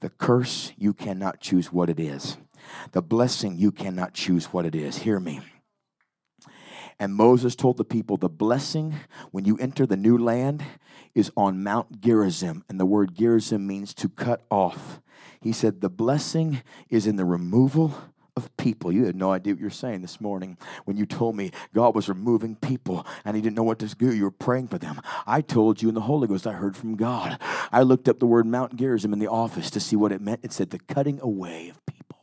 The 0.00 0.10
curse, 0.10 0.72
you 0.76 0.94
cannot 0.94 1.40
choose 1.40 1.72
what 1.72 1.90
it 1.90 1.98
is. 1.98 2.36
The 2.92 3.02
blessing, 3.02 3.56
you 3.56 3.72
cannot 3.72 4.14
choose 4.14 4.46
what 4.46 4.64
it 4.64 4.74
is. 4.74 4.98
Hear 4.98 5.18
me. 5.18 5.40
And 7.00 7.14
Moses 7.14 7.56
told 7.56 7.76
the 7.76 7.84
people, 7.84 8.16
The 8.16 8.28
blessing 8.28 8.94
when 9.30 9.44
you 9.44 9.56
enter 9.58 9.86
the 9.86 9.96
new 9.96 10.18
land 10.18 10.64
is 11.14 11.32
on 11.36 11.62
Mount 11.62 12.00
Gerizim. 12.00 12.64
And 12.68 12.78
the 12.78 12.86
word 12.86 13.14
Gerizim 13.14 13.66
means 13.66 13.94
to 13.94 14.08
cut 14.08 14.44
off. 14.50 15.00
He 15.40 15.52
said, 15.52 15.80
The 15.80 15.90
blessing 15.90 16.62
is 16.90 17.06
in 17.06 17.16
the 17.16 17.24
removal 17.24 17.94
of 18.38 18.56
people. 18.56 18.90
You 18.90 19.04
had 19.04 19.16
no 19.16 19.32
idea 19.32 19.52
what 19.52 19.60
you're 19.60 19.70
saying 19.70 20.00
this 20.00 20.20
morning 20.20 20.56
when 20.86 20.96
you 20.96 21.04
told 21.04 21.36
me 21.36 21.50
God 21.74 21.94
was 21.94 22.08
removing 22.08 22.56
people 22.56 23.06
and 23.24 23.36
He 23.36 23.42
didn't 23.42 23.56
know 23.56 23.62
what 23.62 23.78
to 23.80 23.86
do. 23.86 24.14
You 24.14 24.24
were 24.24 24.30
praying 24.30 24.68
for 24.68 24.78
them. 24.78 25.00
I 25.26 25.42
told 25.42 25.82
you 25.82 25.88
in 25.88 25.94
the 25.94 26.00
Holy 26.00 26.26
Ghost 26.26 26.46
I 26.46 26.52
heard 26.52 26.76
from 26.76 26.96
God. 26.96 27.38
I 27.70 27.82
looked 27.82 28.08
up 28.08 28.18
the 28.18 28.26
word 28.26 28.46
Mount 28.46 28.76
Gerizim 28.76 29.12
in 29.12 29.18
the 29.18 29.28
office 29.28 29.70
to 29.70 29.80
see 29.80 29.96
what 29.96 30.12
it 30.12 30.22
meant. 30.22 30.40
It 30.42 30.52
said 30.52 30.70
the 30.70 30.78
cutting 30.78 31.20
away 31.20 31.68
of 31.68 31.84
people. 31.84 32.18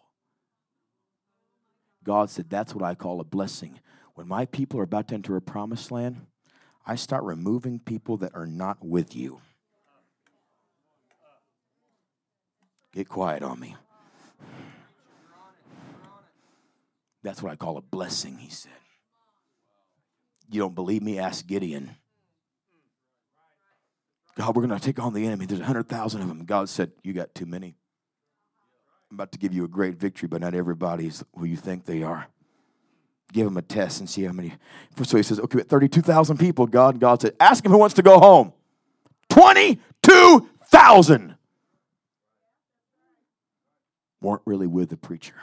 God 2.04 2.30
said, 2.30 2.50
That's 2.50 2.74
what 2.74 2.84
I 2.84 2.96
call 2.96 3.20
a 3.20 3.26
blessing. 3.26 3.80
When 4.14 4.28
my 4.28 4.46
people 4.46 4.80
are 4.80 4.84
about 4.84 5.10
to 5.10 5.16
enter 5.16 5.36
a 5.36 5.42
promised 5.42 5.92
land, 5.92 6.26
I 6.86 6.96
start 6.96 7.24
removing 7.24 7.80
people 7.80 8.18
that 8.18 8.34
are 8.34 8.46
not 8.46 8.78
with 8.84 9.16
you. 9.16 9.42
Get 12.94 13.10
quiet 13.10 13.44
on 13.44 13.60
me. 13.60 13.76
That's 17.26 17.42
what 17.42 17.52
I 17.52 17.56
call 17.56 17.78
a 17.78 17.82
blessing, 17.82 18.38
he 18.38 18.52
said. 18.52 18.72
You 20.52 20.60
don't 20.60 20.76
believe 20.76 21.02
me? 21.02 21.18
Ask 21.18 21.48
Gideon. 21.48 21.96
God, 24.36 24.56
we're 24.56 24.68
going 24.68 24.80
to 24.80 24.86
take 24.86 25.00
on 25.00 25.14
the 25.14 25.26
enemy. 25.26 25.48
There's 25.48 25.60
100,000 25.60 26.22
of 26.22 26.28
them. 26.28 26.46
God 26.46 26.70
said, 26.70 26.92
You 27.04 27.14
got 27.14 27.34
too 27.34 27.48
many. 27.48 27.76
I'm 29.10 29.18
about 29.18 29.32
to 29.32 29.40
give 29.40 29.54
you 29.54 29.64
a 29.64 29.68
great 29.68 29.96
victory, 29.96 30.28
but 30.28 30.42
not 30.42 30.54
everybody's 30.54 31.24
who 31.36 31.46
you 31.46 31.58
think 31.58 31.86
they 31.86 32.04
are. 32.04 32.28
Give 33.34 33.46
them 33.46 33.58
a 33.58 33.64
test 33.64 34.02
and 34.02 34.10
see 34.10 34.24
how 34.24 34.32
many. 34.32 34.54
So 35.04 35.18
he 35.18 35.24
says, 35.24 35.40
Okay, 35.40 35.64
32,000 35.64 36.38
people. 36.38 36.68
God, 36.68 37.00
God 37.00 37.24
said, 37.24 37.34
Ask 37.40 37.66
him 37.66 37.72
who 37.72 37.80
wants 37.80 37.96
to 37.96 38.04
go 38.04 38.20
home. 38.20 38.54
22,000 39.30 41.36
weren't 44.22 44.42
really 44.46 44.68
with 44.68 44.90
the 44.90 44.98
preacher. 44.98 45.34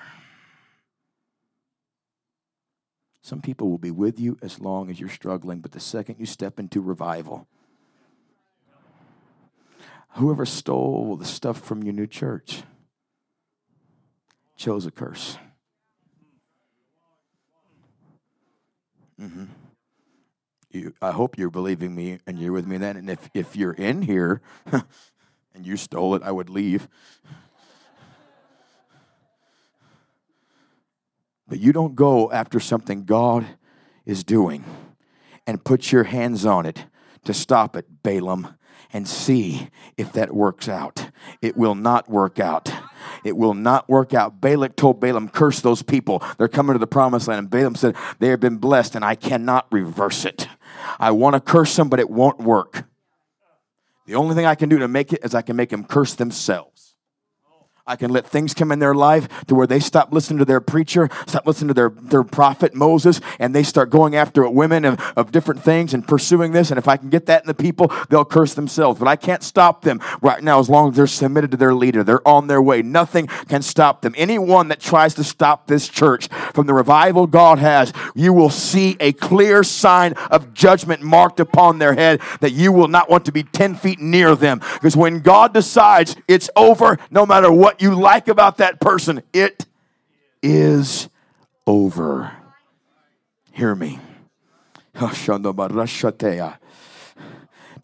Some 3.23 3.41
people 3.41 3.71
will 3.71 3.79
be 3.79 3.93
with 3.93 4.19
you 4.19 4.37
as 4.43 4.59
long 4.59 4.91
as 4.91 4.99
you're 4.99 5.09
struggling, 5.09 5.61
but 5.61 5.71
the 5.71 5.81
second 5.81 6.17
you 6.19 6.27
step 6.27 6.59
into 6.59 6.81
revival, 6.81 7.47
whoever 10.11 10.45
stole 10.45 11.17
the 11.17 11.25
stuff 11.25 11.61
from 11.61 11.85
your 11.85 11.95
new 11.95 12.09
church 12.09 12.65
chose 14.57 14.87
a 14.87 14.91
curse. 14.91 15.39
Mm-hmm. 19.21 19.45
You, 20.73 20.95
I 21.01 21.13
hope 21.13 21.39
you're 21.39 21.51
believing 21.51 21.95
me 21.95 22.19
and 22.27 22.39
you're 22.39 22.53
with 22.53 22.67
me 22.67 22.77
then. 22.79 22.97
And 22.97 23.09
if, 23.09 23.31
if 23.35 23.55
you're 23.55 23.73
in 23.73 24.03
here 24.03 24.41
and 25.55 25.65
you 25.67 25.77
stole 25.77 26.17
it, 26.17 26.23
I 26.23 26.33
would 26.33 26.51
leave. 26.51 26.89
But 31.49 31.61
you 31.61 31.73
don't 31.73 31.95
go 31.95 32.31
after 32.31 32.61
something 32.61 33.05
God 33.05 33.47
is 34.07 34.25
doing 34.25 34.65
and 35.47 35.65
put 35.65 35.93
your 35.93 36.05
hands 36.05 36.47
on 36.47 36.67
it 36.67 36.87
to 37.25 37.35
stop 37.35 37.77
it, 37.77 38.03
Balaam, 38.03 38.57
and 38.93 39.09
see 39.09 39.69
if 39.97 40.13
that 40.13 40.35
works 40.35 40.69
out. 40.69 41.11
It 41.41 41.57
will 41.57 41.75
not 41.75 42.09
work 42.09 42.39
out. 42.39 42.73
It 43.25 43.37
will 43.37 43.55
not 43.55 43.89
work 43.89 44.13
out. 44.13 44.41
Balak 44.41 44.77
told 44.77 45.01
Balaam, 45.01 45.29
Curse 45.29 45.61
those 45.61 45.83
people. 45.83 46.23
They're 46.39 46.49
coming 46.49 46.75
to 46.75 46.79
the 46.79 46.87
promised 46.87 47.29
land. 47.29 47.39
And 47.39 47.51
Balaam 47.51 47.75
said, 47.75 47.97
They 48.19 48.29
have 48.29 48.41
been 48.41 48.59
blessed, 48.59 48.95
and 48.95 49.05
I 49.05 49.15
cannot 49.15 49.67
reverse 49.71 50.25
it. 50.25 50.49
I 50.99 51.11
want 51.13 51.35
to 51.35 51.41
curse 51.41 51.75
them, 51.77 51.89
but 51.89 52.01
it 52.01 52.11
won't 52.11 52.41
work. 52.41 52.85
The 54.07 54.15
only 54.17 54.35
thing 54.35 54.47
I 54.47 54.57
can 54.57 54.69
do 54.69 54.79
to 54.79 54.89
make 54.89 55.13
it 55.13 55.21
is 55.25 55.35
I 55.35 55.43
can 55.43 55.57
make 55.57 55.71
them 55.71 55.85
curse 55.85 56.15
themselves. 56.15 56.72
I 57.93 57.97
can 57.97 58.11
let 58.11 58.27
things 58.27 58.55
come 58.55 58.73
in 58.73 58.79
their 58.79 58.95
life 58.95 59.29
to 59.49 59.55
where 59.55 59.67
they 59.67 59.79
stop 59.79 60.15
listening 60.15 60.39
to 60.39 60.47
their 60.47 60.63
preacher, 60.63 61.11
stop 61.27 61.47
listening 61.47 61.69
to 61.69 61.75
their, 61.75 61.91
their 61.91 62.25
prophet 62.25 62.75
Moses, 62.75 63.21
and 63.39 63.55
they 63.55 63.63
start 63.63 63.91
going 63.91 64.17
after 64.17 64.49
women 64.49 64.87
of, 64.87 64.99
of 65.15 65.31
different 65.31 65.63
things 65.63 65.93
and 65.93 66.09
pursuing 66.09 66.53
this. 66.53 66.71
And 66.71 66.79
if 66.79 66.89
I 66.89 66.97
can 66.97 67.11
get 67.11 67.27
that 67.27 67.43
in 67.43 67.47
the 67.47 67.55
people, 67.55 67.93
they'll 68.09 68.25
curse 68.25 68.55
themselves. 68.55 68.99
But 68.99 69.09
I 69.09 69.17
can't 69.17 69.43
stop 69.43 69.83
them 69.83 70.01
right 70.23 70.43
now 70.43 70.59
as 70.59 70.71
long 70.71 70.89
as 70.89 70.97
they're 70.97 71.07
submitted 71.07 71.51
to 71.51 71.59
their 71.59 71.75
leader. 71.75 72.03
They're 72.03 72.27
on 72.27 72.47
their 72.47 72.63
way. 72.63 72.81
Nothing 72.81 73.27
can 73.27 73.61
stop 73.61 74.01
them. 74.01 74.15
Anyone 74.17 74.69
that 74.69 74.81
tries 74.81 75.13
to 75.17 75.25
stop 75.25 75.67
this 75.67 75.87
church 75.87 76.29
from 76.55 76.67
the 76.67 76.73
revival 76.73 77.27
God 77.27 77.59
has, 77.59 77.93
you 78.15 78.33
will 78.33 78.49
see 78.49 78.97
a 79.01 79.13
clear 79.13 79.63
sign 79.63 80.15
of 80.31 80.55
judgment 80.55 81.03
marked 81.03 81.41
upon 81.41 81.79
their 81.79 81.93
head 81.93 82.23
that 82.41 82.53
you 82.53 82.73
will 82.73 82.89
not 82.89 83.11
want 83.11 83.27
to 83.27 83.33
be 83.33 83.43
10 83.43 83.75
feet 83.75 84.01
near 84.01 84.35
them. 84.35 84.61
Because 84.75 84.97
when 84.97 85.21
God 85.21 85.53
decides 85.53 86.17
it's 86.27 86.49
over, 86.57 86.99
no 87.11 87.27
matter 87.27 87.53
what 87.53 87.82
you 87.83 87.97
like 87.97 88.29
about 88.29 88.59
that 88.59 88.81
person, 88.81 89.23
it 89.33 89.67
is 90.43 91.09
over. 91.67 92.33
Hear 93.53 93.75
me. 93.75 93.99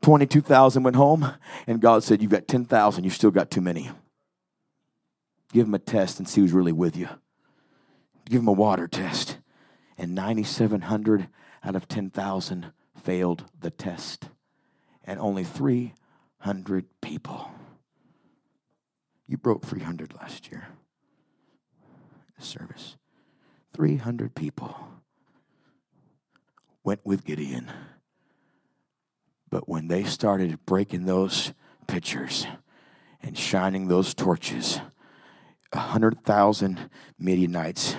22,000 0.00 0.84
went 0.84 0.94
home, 0.94 1.32
and 1.66 1.80
God 1.80 2.04
said, 2.04 2.22
You've 2.22 2.30
got 2.30 2.46
10,000, 2.46 3.02
you've 3.02 3.12
still 3.12 3.32
got 3.32 3.50
too 3.50 3.60
many. 3.60 3.90
Give 5.52 5.66
them 5.66 5.74
a 5.74 5.78
test 5.78 6.18
and 6.18 6.28
see 6.28 6.42
who's 6.42 6.52
really 6.52 6.72
with 6.72 6.96
you. 6.96 7.08
Give 8.26 8.40
them 8.40 8.48
a 8.48 8.52
water 8.52 8.86
test. 8.86 9.38
And 9.96 10.14
9,700 10.14 11.28
out 11.64 11.74
of 11.74 11.88
10,000 11.88 12.72
failed 13.02 13.44
the 13.58 13.70
test. 13.70 14.28
And 15.02 15.18
only 15.18 15.42
300 15.42 16.84
people 17.00 17.50
you 19.28 19.36
broke 19.36 19.64
300 19.64 20.14
last 20.14 20.50
year. 20.50 20.68
Service. 22.38 22.96
300 23.74 24.34
people 24.34 24.76
went 26.82 27.00
with 27.04 27.24
Gideon. 27.24 27.70
But 29.50 29.68
when 29.68 29.88
they 29.88 30.04
started 30.04 30.64
breaking 30.64 31.04
those 31.04 31.52
pitchers 31.86 32.46
and 33.22 33.36
shining 33.36 33.88
those 33.88 34.14
torches, 34.14 34.80
100,000 35.72 36.90
Midianites 37.18 37.96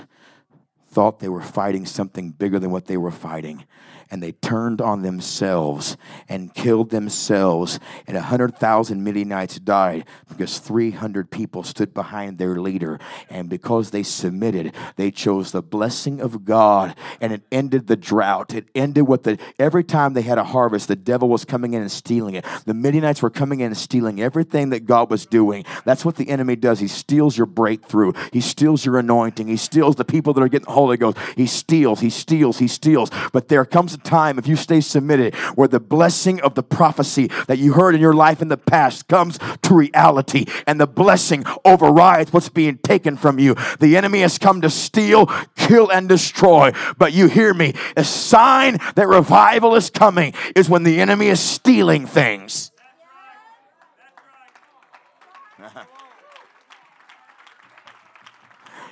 thought 0.87 1.19
they 1.19 1.29
were 1.29 1.41
fighting 1.41 1.85
something 1.85 2.31
bigger 2.31 2.57
than 2.59 2.71
what 2.71 2.85
they 2.85 2.97
were 2.97 3.11
fighting 3.11 3.65
and 4.11 4.23
they 4.23 4.31
turned 4.31 4.81
on 4.81 5.01
themselves 5.01 5.97
and 6.27 6.53
killed 6.53 6.89
themselves. 6.89 7.79
And 8.07 8.17
a 8.17 8.21
100,000 8.21 9.03
Midianites 9.03 9.59
died 9.59 10.05
because 10.27 10.59
300 10.59 11.29
people 11.29 11.63
stood 11.63 11.93
behind 11.93 12.37
their 12.37 12.55
leader. 12.55 12.99
And 13.29 13.49
because 13.49 13.91
they 13.91 14.03
submitted, 14.03 14.73
they 14.95 15.11
chose 15.11 15.51
the 15.51 15.61
blessing 15.61 16.21
of 16.21 16.43
God 16.43 16.95
and 17.21 17.31
it 17.31 17.43
ended 17.51 17.87
the 17.87 17.95
drought. 17.95 18.53
It 18.53 18.67
ended 18.73 19.07
what 19.07 19.23
the, 19.23 19.37
every 19.59 19.83
time 19.83 20.13
they 20.13 20.23
had 20.23 20.37
a 20.37 20.43
harvest, 20.43 20.87
the 20.87 20.95
devil 20.95 21.29
was 21.29 21.45
coming 21.45 21.73
in 21.73 21.81
and 21.81 21.91
stealing 21.91 22.35
it. 22.35 22.45
The 22.65 22.73
Midianites 22.73 23.21
were 23.21 23.29
coming 23.29 23.59
in 23.59 23.67
and 23.67 23.77
stealing 23.77 24.21
everything 24.21 24.69
that 24.69 24.85
God 24.85 25.11
was 25.11 25.25
doing. 25.25 25.65
That's 25.85 26.03
what 26.03 26.15
the 26.15 26.29
enemy 26.29 26.55
does. 26.55 26.79
He 26.79 26.87
steals 26.87 27.37
your 27.37 27.45
breakthrough, 27.45 28.13
he 28.33 28.41
steals 28.41 28.85
your 28.85 28.97
anointing, 28.97 29.47
he 29.47 29.57
steals 29.57 29.95
the 29.95 30.05
people 30.05 30.33
that 30.33 30.41
are 30.41 30.47
getting 30.47 30.65
the 30.65 30.71
Holy 30.71 30.97
Ghost. 30.97 31.17
He 31.35 31.45
steals, 31.45 31.99
he 31.99 32.09
steals, 32.09 32.57
he 32.57 32.67
steals. 32.67 33.11
But 33.31 33.47
there 33.47 33.65
comes 33.65 33.98
time, 33.99 34.39
if 34.39 34.47
you 34.47 34.55
stay 34.55 34.81
submitted, 34.81 35.35
where 35.55 35.67
the 35.67 35.79
blessing 35.79 36.41
of 36.41 36.55
the 36.55 36.63
prophecy 36.63 37.29
that 37.47 37.57
you 37.57 37.73
heard 37.73 37.95
in 37.95 38.01
your 38.01 38.13
life 38.13 38.41
in 38.41 38.47
the 38.47 38.57
past 38.57 39.07
comes 39.07 39.39
to 39.61 39.73
reality, 39.73 40.45
and 40.67 40.79
the 40.79 40.87
blessing 40.87 41.43
overrides 41.65 42.33
what's 42.33 42.49
being 42.49 42.77
taken 42.79 43.17
from 43.17 43.39
you. 43.39 43.55
The 43.79 43.97
enemy 43.97 44.21
has 44.21 44.37
come 44.37 44.61
to 44.61 44.69
steal, 44.69 45.27
kill, 45.55 45.89
and 45.89 46.09
destroy. 46.09 46.71
But 46.97 47.13
you 47.13 47.27
hear 47.27 47.53
me. 47.53 47.73
A 47.95 48.03
sign 48.03 48.77
that 48.95 49.07
revival 49.07 49.75
is 49.75 49.89
coming 49.89 50.33
is 50.55 50.69
when 50.69 50.83
the 50.83 50.99
enemy 50.99 51.27
is 51.27 51.39
stealing 51.39 52.05
things. 52.05 52.71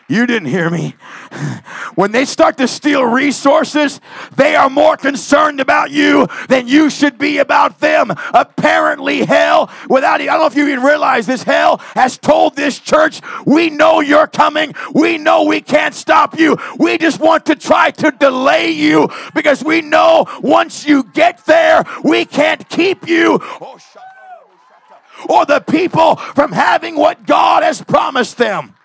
You 0.10 0.26
didn't 0.26 0.48
hear 0.48 0.70
me. 0.70 0.96
When 1.96 2.14
they 2.14 2.24
start 2.24 2.58
to 2.60 2.68
steal 2.68 3.04
resources, 3.04 4.00
they 4.36 4.56
are 4.56 4.70
more 4.70 4.96
concerned 4.96 5.60
about 5.60 5.92
you 5.92 6.28
than 6.48 6.68
you 6.68 6.90
should 6.90 7.18
be 7.18 7.40
about 7.40 7.80
them. 7.80 8.12
Apparently, 8.34 9.26
hell, 9.26 9.70
without, 9.90 10.22
I 10.22 10.26
don't 10.26 10.40
know 10.40 10.46
if 10.46 10.56
you 10.56 10.70
even 10.70 10.84
realize 10.84 11.26
this, 11.26 11.44
hell 11.44 11.78
has 11.96 12.18
told 12.18 12.56
this 12.56 12.80
church, 12.80 13.20
we 13.46 13.70
know 13.70 14.00
you're 14.00 14.28
coming. 14.28 14.74
We 14.94 15.18
know 15.18 15.44
we 15.44 15.60
can't 15.60 15.94
stop 15.94 16.40
you. 16.40 16.58
We 16.78 16.98
just 16.98 17.20
want 17.20 17.46
to 17.48 17.56
try 17.56 17.92
to 17.92 18.12
delay 18.12 18.70
you 18.70 19.10
because 19.34 19.62
we 19.62 19.82
know 19.82 20.26
once 20.42 20.88
you 20.88 21.04
get 21.04 21.46
there, 21.46 21.84
we 22.04 22.24
can't 22.24 22.68
keep 22.70 23.08
you. 23.10 23.40
Oh, 23.42 23.78
or 25.30 25.46
the 25.46 25.60
people 25.60 26.16
from 26.16 26.52
having 26.52 26.96
what 26.96 27.26
God 27.26 27.64
has 27.64 27.82
promised 27.82 28.38
them. 28.38 28.77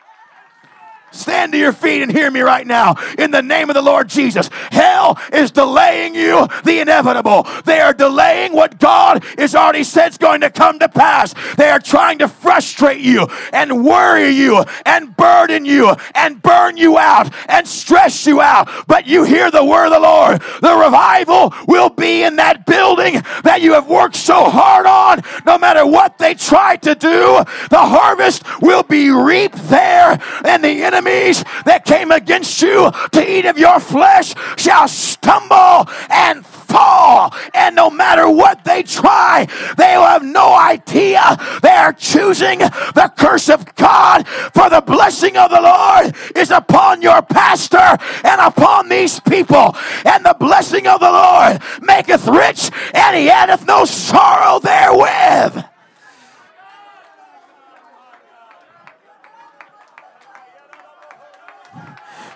Stand 1.12 1.52
to 1.52 1.58
your 1.58 1.72
feet 1.72 2.02
and 2.02 2.10
hear 2.10 2.30
me 2.30 2.40
right 2.40 2.66
now 2.66 2.96
in 3.18 3.30
the 3.30 3.42
name 3.42 3.70
of 3.70 3.74
the 3.74 3.82
Lord 3.82 4.08
Jesus. 4.08 4.48
Hell 4.70 5.18
is 5.32 5.50
delaying 5.50 6.14
you 6.14 6.48
the 6.64 6.80
inevitable. 6.80 7.46
They 7.64 7.80
are 7.80 7.92
delaying 7.92 8.54
what 8.54 8.78
God 8.78 9.24
has 9.38 9.54
already 9.54 9.84
said 9.84 10.08
is 10.08 10.18
going 10.18 10.40
to 10.40 10.50
come 10.50 10.78
to 10.78 10.88
pass. 10.88 11.34
They 11.56 11.68
are 11.68 11.78
trying 11.78 12.18
to 12.18 12.28
frustrate 12.28 13.00
you 13.00 13.26
and 13.52 13.84
worry 13.84 14.30
you 14.30 14.64
and 14.86 15.14
burden 15.16 15.64
you 15.64 15.94
and 16.14 16.40
burn 16.42 16.76
you 16.76 16.98
out 16.98 17.32
and 17.48 17.68
stress 17.68 18.26
you 18.26 18.40
out. 18.40 18.68
But 18.86 19.06
you 19.06 19.24
hear 19.24 19.50
the 19.50 19.64
word 19.64 19.86
of 19.86 19.92
the 19.92 20.00
Lord. 20.00 20.40
The 20.60 20.74
revival 20.74 21.52
will 21.66 21.90
be 21.90 22.22
in 22.22 22.36
that 22.36 22.64
building 22.66 23.22
that 23.44 23.60
you 23.60 23.74
have 23.74 23.88
worked 23.88 24.16
so 24.16 24.44
hard 24.44 24.86
on. 24.86 25.22
No 25.44 25.58
matter 25.58 25.86
what 25.86 26.18
they 26.18 26.34
try 26.34 26.76
to 26.76 26.94
do, 26.94 27.44
the 27.70 27.78
harvest 27.78 28.44
will 28.62 28.82
be 28.82 29.10
reaped 29.10 29.56
there 29.68 30.18
and 30.44 30.64
the 30.64 30.82
enemy 30.82 31.01
enemies 31.02 31.44
that 31.64 31.84
came 31.84 32.10
against 32.10 32.60
you 32.62 32.90
to 33.12 33.30
eat 33.30 33.46
of 33.46 33.58
your 33.58 33.80
flesh 33.80 34.34
shall 34.56 34.88
stumble 34.88 35.88
and 36.10 36.44
fall. 36.44 37.34
And 37.54 37.76
no 37.76 37.90
matter 37.90 38.28
what 38.28 38.64
they 38.64 38.82
try, 38.82 39.46
they 39.76 39.96
will 39.96 40.06
have 40.06 40.24
no 40.24 40.54
idea 40.54 41.22
they 41.62 41.70
are 41.70 41.92
choosing 41.92 42.58
the 42.58 43.12
curse 43.16 43.48
of 43.48 43.74
God. 43.74 44.26
For 44.26 44.70
the 44.70 44.80
blessing 44.80 45.36
of 45.36 45.50
the 45.50 45.60
Lord 45.60 46.14
is 46.36 46.50
upon 46.50 47.02
your 47.02 47.22
pastor 47.22 47.98
and 48.24 48.40
upon 48.40 48.88
these 48.88 49.20
people. 49.20 49.76
And 50.04 50.24
the 50.24 50.36
blessing 50.38 50.86
of 50.86 51.00
the 51.00 51.10
Lord 51.10 51.60
maketh 51.82 52.26
rich, 52.26 52.70
and 52.94 53.16
he 53.16 53.30
addeth 53.30 53.66
no 53.66 53.84
sorrow 53.84 54.58
therewith. 54.58 55.71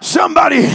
Somebody 0.01 0.69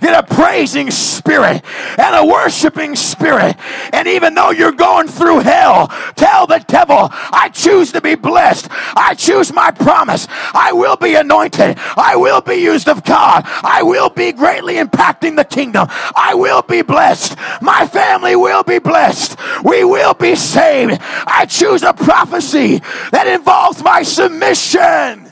get 0.00 0.14
a 0.14 0.22
praising 0.22 0.90
spirit 0.90 1.62
and 1.98 2.16
a 2.16 2.24
worshiping 2.24 2.96
spirit. 2.96 3.56
And 3.92 4.06
even 4.08 4.34
though 4.34 4.50
you're 4.50 4.72
going 4.72 5.08
through 5.08 5.40
hell, 5.40 5.88
tell 6.16 6.46
the 6.46 6.64
devil, 6.66 7.08
I 7.10 7.50
choose 7.52 7.92
to 7.92 8.00
be 8.00 8.14
blessed. 8.14 8.68
I 8.70 9.14
choose 9.14 9.52
my 9.52 9.70
promise. 9.70 10.26
I 10.30 10.72
will 10.72 10.96
be 10.96 11.14
anointed. 11.14 11.78
I 11.96 12.16
will 12.16 12.40
be 12.40 12.56
used 12.56 12.88
of 12.88 13.04
God. 13.04 13.42
I 13.46 13.82
will 13.82 14.10
be 14.10 14.32
greatly 14.32 14.74
impacting 14.74 15.36
the 15.36 15.44
kingdom. 15.44 15.88
I 15.90 16.34
will 16.34 16.62
be 16.62 16.82
blessed. 16.82 17.36
My 17.60 17.86
family 17.86 18.36
will 18.36 18.62
be 18.62 18.78
blessed. 18.78 19.38
We 19.64 19.84
will 19.84 20.14
be 20.14 20.34
saved. 20.34 20.98
I 21.00 21.46
choose 21.46 21.82
a 21.82 21.92
prophecy 21.92 22.78
that 23.10 23.26
involves 23.26 23.82
my 23.82 24.02
submission. 24.02 25.25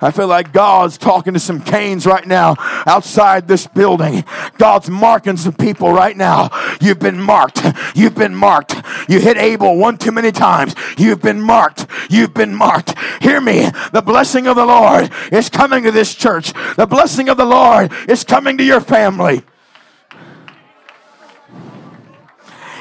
I 0.00 0.10
feel 0.10 0.26
like 0.26 0.52
God's 0.52 0.98
talking 0.98 1.34
to 1.34 1.40
some 1.40 1.60
Cains 1.60 2.06
right 2.06 2.26
now 2.26 2.56
outside 2.86 3.48
this 3.48 3.66
building. 3.66 4.24
God's 4.58 4.90
marking 4.90 5.36
some 5.36 5.54
people 5.54 5.92
right 5.92 6.16
now. 6.16 6.50
You've 6.80 6.98
been 6.98 7.20
marked. 7.20 7.62
You've 7.94 8.14
been 8.14 8.34
marked. 8.34 8.74
You 9.08 9.20
hit 9.20 9.36
Abel 9.36 9.76
one 9.76 9.96
too 9.96 10.12
many 10.12 10.32
times. 10.32 10.74
You've 10.98 11.22
been 11.22 11.40
marked. 11.40 11.86
You've 12.10 12.34
been 12.34 12.54
marked. 12.54 12.94
Hear 13.22 13.40
me. 13.40 13.70
The 13.92 14.02
blessing 14.02 14.46
of 14.46 14.56
the 14.56 14.66
Lord 14.66 15.10
is 15.32 15.48
coming 15.48 15.84
to 15.84 15.90
this 15.90 16.14
church. 16.14 16.52
The 16.76 16.86
blessing 16.86 17.28
of 17.28 17.36
the 17.36 17.44
Lord 17.44 17.92
is 18.08 18.24
coming 18.24 18.58
to 18.58 18.64
your 18.64 18.80
family. 18.80 19.42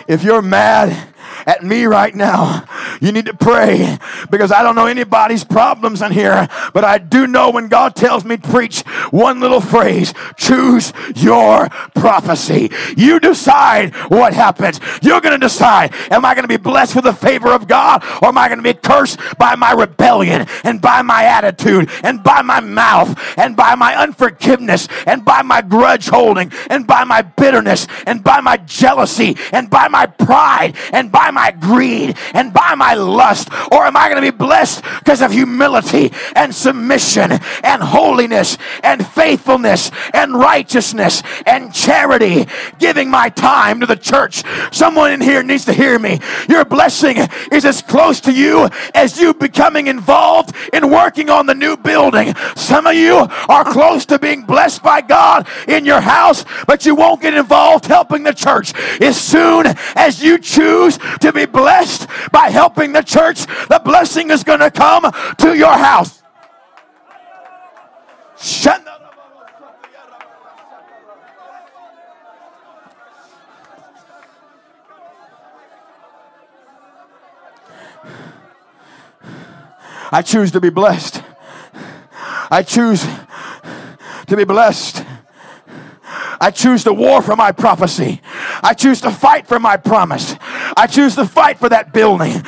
If 0.08 0.24
you're 0.24 0.42
mad, 0.42 1.13
at 1.46 1.64
me 1.64 1.86
right 1.86 2.14
now. 2.14 2.66
You 3.02 3.12
need 3.12 3.26
to 3.26 3.34
pray 3.34 3.98
because 4.30 4.52
I 4.52 4.64
don't 4.64 4.76
know 4.76 4.86
anybody's 4.86 5.44
problems 5.44 6.02
in 6.02 6.12
here, 6.12 6.48
but 6.74 6.84
I 6.84 6.98
do 6.98 7.28
know 7.28 7.52
when 7.52 7.68
God 7.68 7.96
tells 7.96 8.24
me 8.26 8.38
preach 8.38 8.82
one 9.12 9.40
little 9.40 9.62
phrase 9.62 10.14
choose 10.38 10.94
your 11.16 11.70
prophecy. 11.96 12.72
You 12.98 13.20
decide 13.20 13.94
what 14.10 14.34
happens. 14.34 14.80
You're 15.02 15.22
going 15.22 15.40
to 15.40 15.46
decide 15.46 15.94
am 16.12 16.26
I 16.26 16.34
going 16.34 16.44
to 16.44 16.48
be 16.48 16.58
blessed 16.58 16.96
with 16.96 17.06
the 17.06 17.14
favor 17.14 17.50
of 17.50 17.68
God 17.68 18.04
or 18.22 18.30
am 18.30 18.38
I 18.38 18.48
going 18.48 18.62
to 18.62 18.64
be 18.64 18.74
cursed 18.74 19.20
by 19.38 19.56
my 19.56 19.72
rebellion 19.72 20.48
and 20.64 20.82
by 20.82 21.02
my 21.02 21.26
attitude 21.26 21.90
and 22.04 22.24
by 22.24 22.42
my 22.42 22.60
mouth 22.60 23.18
and 23.38 23.56
by 23.56 23.76
my 23.76 23.96
unforgiveness 23.96 24.88
and 25.06 25.24
by 25.24 25.42
my 25.42 25.62
grudge 25.62 26.08
holding 26.08 26.52
and 26.70 26.88
by 26.88 27.04
my 27.04 27.22
bitterness 27.22 27.88
and 28.06 28.24
by 28.24 28.42
my 28.42 28.58
jealousy 28.58 29.38
and 29.52 29.70
by 29.70 29.88
my 29.88 30.06
pride 30.06 30.76
and 30.92 31.12
by 31.12 31.32
my 31.34 31.52
greed 31.52 32.18
and 32.34 32.54
by 32.54 32.76
my 32.76 32.94
lust? 32.94 33.50
Or 33.72 33.86
am 33.86 33.98
I 33.98 34.10
going 34.10 34.24
to 34.24 34.32
be 34.32 34.36
blessed 34.36 34.84
because 35.00 35.22
of 35.22 35.32
humility 35.32 36.12
and 36.36 36.54
submission 36.54 37.32
and 37.64 37.82
holiness 37.82 38.58
and 38.84 39.06
faithfulness 39.06 39.92
and 40.14 40.34
righteousness 40.34 41.24
and 41.46 41.74
charity, 41.74 42.48
giving 42.80 43.10
my 43.10 43.30
time 43.30 43.80
to 43.80 43.86
the 43.86 43.96
church? 43.96 44.44
Someone 44.72 45.12
in 45.12 45.22
here 45.22 45.44
needs 45.44 45.66
to 45.66 45.74
hear 45.74 46.00
me. 46.00 46.20
Your 46.50 46.66
blessing 46.66 47.18
is 47.52 47.66
as 47.66 47.82
close 47.82 48.20
to 48.22 48.32
you 48.32 48.70
as 48.94 49.20
you 49.20 49.34
becoming 49.34 49.88
involved 49.88 50.56
in 50.74 50.90
working 50.90 51.30
on 51.30 51.46
the 51.46 51.56
new 51.56 51.78
building. 51.78 52.34
Some 52.56 52.88
of 52.88 52.96
you 52.96 53.28
are 53.50 53.66
close 53.66 54.06
to 54.08 54.20
being 54.20 54.44
blessed 54.44 54.84
by 54.84 55.02
God 55.02 55.48
in 55.68 55.86
your 55.86 56.02
house, 56.02 56.46
but 56.68 56.86
you 56.86 56.96
won't 56.96 57.22
get 57.22 57.34
involved 57.34 57.86
helping 57.86 58.24
the 58.24 58.34
church. 58.34 58.74
As 59.02 59.20
soon 59.20 59.66
as 59.96 60.22
you 60.24 60.38
choose 60.38 60.98
to 61.24 61.32
be 61.32 61.46
blessed 61.46 62.08
by 62.32 62.50
helping 62.50 62.92
the 62.92 63.02
church, 63.02 63.46
the 63.68 63.82
blessing 63.84 64.30
is 64.30 64.44
going 64.44 64.60
to 64.60 64.70
come 64.70 65.12
to 65.38 65.58
your 65.58 65.74
house. 65.74 66.22
I 80.12 80.22
choose 80.22 80.52
to 80.52 80.62
be 80.62 80.70
blessed. 80.70 81.24
I 82.52 82.62
choose 82.62 83.04
to 84.28 84.38
be 84.38 84.44
blessed. 84.44 85.04
I 86.40 86.52
choose 86.52 86.84
to 86.86 86.94
war 86.94 87.22
for 87.22 87.36
my 87.36 87.52
prophecy. 87.52 88.22
I 88.62 88.74
choose 88.74 89.02
to 89.02 89.12
fight 89.12 89.48
for 89.48 89.60
my 89.60 89.78
promise. 89.78 90.36
I 90.76 90.88
choose 90.88 91.16
to 91.16 91.26
fight 91.26 91.60
for 91.60 91.70
that 91.70 91.94
building. 91.94 92.42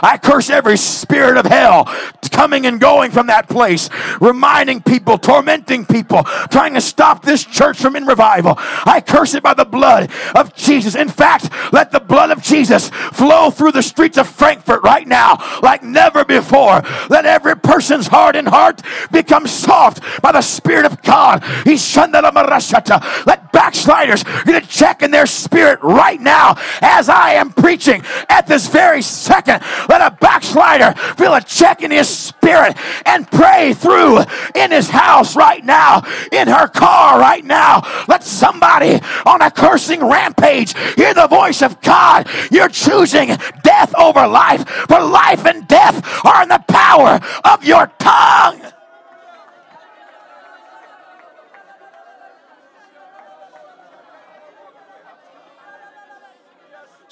I 0.00 0.18
curse 0.22 0.50
every 0.50 0.76
spirit 0.76 1.36
of 1.36 1.46
hell 1.46 1.88
coming 2.38 2.66
and 2.66 2.80
going 2.80 3.10
from 3.10 3.26
that 3.26 3.48
place, 3.48 3.90
reminding 4.20 4.80
people, 4.80 5.18
tormenting 5.18 5.84
people, 5.84 6.22
trying 6.50 6.72
to 6.72 6.80
stop 6.80 7.24
this 7.24 7.44
church 7.44 7.80
from 7.80 7.96
in 7.96 8.06
revival. 8.06 8.54
I 8.58 9.02
curse 9.04 9.34
it 9.34 9.42
by 9.42 9.54
the 9.54 9.64
blood 9.64 10.12
of 10.36 10.54
Jesus. 10.54 10.94
In 10.94 11.08
fact, 11.08 11.50
let 11.72 11.90
the 11.90 11.98
blood 11.98 12.30
of 12.30 12.40
Jesus 12.40 12.90
flow 12.90 13.50
through 13.50 13.72
the 13.72 13.82
streets 13.82 14.18
of 14.18 14.28
Frankfurt 14.28 14.82
right 14.84 15.06
now 15.06 15.38
like 15.62 15.82
never 15.82 16.24
before. 16.24 16.82
Let 17.10 17.26
every 17.26 17.56
person's 17.56 18.06
heart 18.06 18.36
and 18.36 18.46
heart 18.46 18.82
become 19.10 19.48
soft 19.48 20.22
by 20.22 20.30
the 20.30 20.42
Spirit 20.42 20.86
of 20.86 20.97
God. 21.02 21.42
Let 23.26 23.52
backsliders 23.52 24.22
get 24.44 24.62
a 24.62 24.66
check 24.66 25.02
in 25.02 25.10
their 25.10 25.26
spirit 25.26 25.80
right 25.82 26.20
now 26.20 26.56
as 26.80 27.08
I 27.08 27.34
am 27.34 27.50
preaching 27.50 28.02
at 28.28 28.46
this 28.46 28.68
very 28.68 29.02
second. 29.02 29.62
Let 29.88 30.00
a 30.00 30.16
backslider 30.20 30.92
feel 31.16 31.34
a 31.34 31.40
check 31.40 31.82
in 31.82 31.90
his 31.90 32.08
spirit 32.08 32.76
and 33.06 33.30
pray 33.30 33.74
through 33.74 34.20
in 34.54 34.70
his 34.70 34.88
house 34.88 35.36
right 35.36 35.64
now, 35.64 36.02
in 36.32 36.48
her 36.48 36.68
car 36.68 37.18
right 37.18 37.44
now. 37.44 37.82
Let 38.08 38.24
somebody 38.24 39.00
on 39.26 39.42
a 39.42 39.50
cursing 39.50 40.00
rampage 40.04 40.74
hear 40.94 41.14
the 41.14 41.26
voice 41.26 41.62
of 41.62 41.80
God. 41.82 42.28
You're 42.50 42.68
choosing 42.68 43.36
death 43.62 43.94
over 43.96 44.26
life, 44.26 44.66
for 44.68 45.00
life 45.00 45.44
and 45.46 45.66
death 45.68 46.24
are 46.24 46.42
in 46.42 46.48
the 46.48 46.62
power 46.68 47.20
of 47.44 47.64
your 47.64 47.90
tongue. 47.98 48.60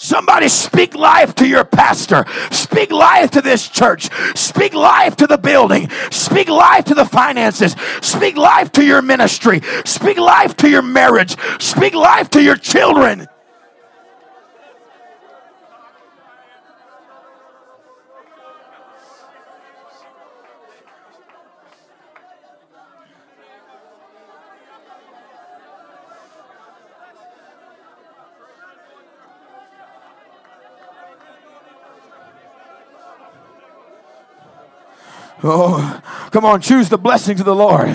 Somebody 0.07 0.47
speak 0.49 0.95
life 0.95 1.35
to 1.35 1.49
your 1.49 1.65
pastor. 1.65 2.27
Speak 2.53 2.93
life 2.93 3.33
to 3.33 3.43
this 3.43 3.69
church. 3.69 4.09
Speak 4.37 4.73
life 4.73 5.17
to 5.17 5.27
the 5.27 5.37
building. 5.37 5.91
Speak 6.13 6.49
life 6.49 6.85
to 6.85 6.95
the 6.95 7.05
finances. 7.05 7.75
Speak 8.03 8.37
life 8.37 8.71
to 8.73 8.85
your 8.85 9.03
ministry. 9.03 9.63
Speak 9.85 10.19
life 10.19 10.57
to 10.59 10.71
your 10.71 10.83
marriage. 10.83 11.35
Speak 11.61 11.93
life 11.93 12.31
to 12.31 12.41
your 12.41 12.55
children. 12.55 13.27
Oh, 35.43 36.01
come 36.31 36.47
on, 36.47 36.63
choose 36.63 36.89
the 36.89 36.97
blessings 36.97 37.41
of 37.41 37.47
the 37.47 37.55
Lord. 37.55 37.95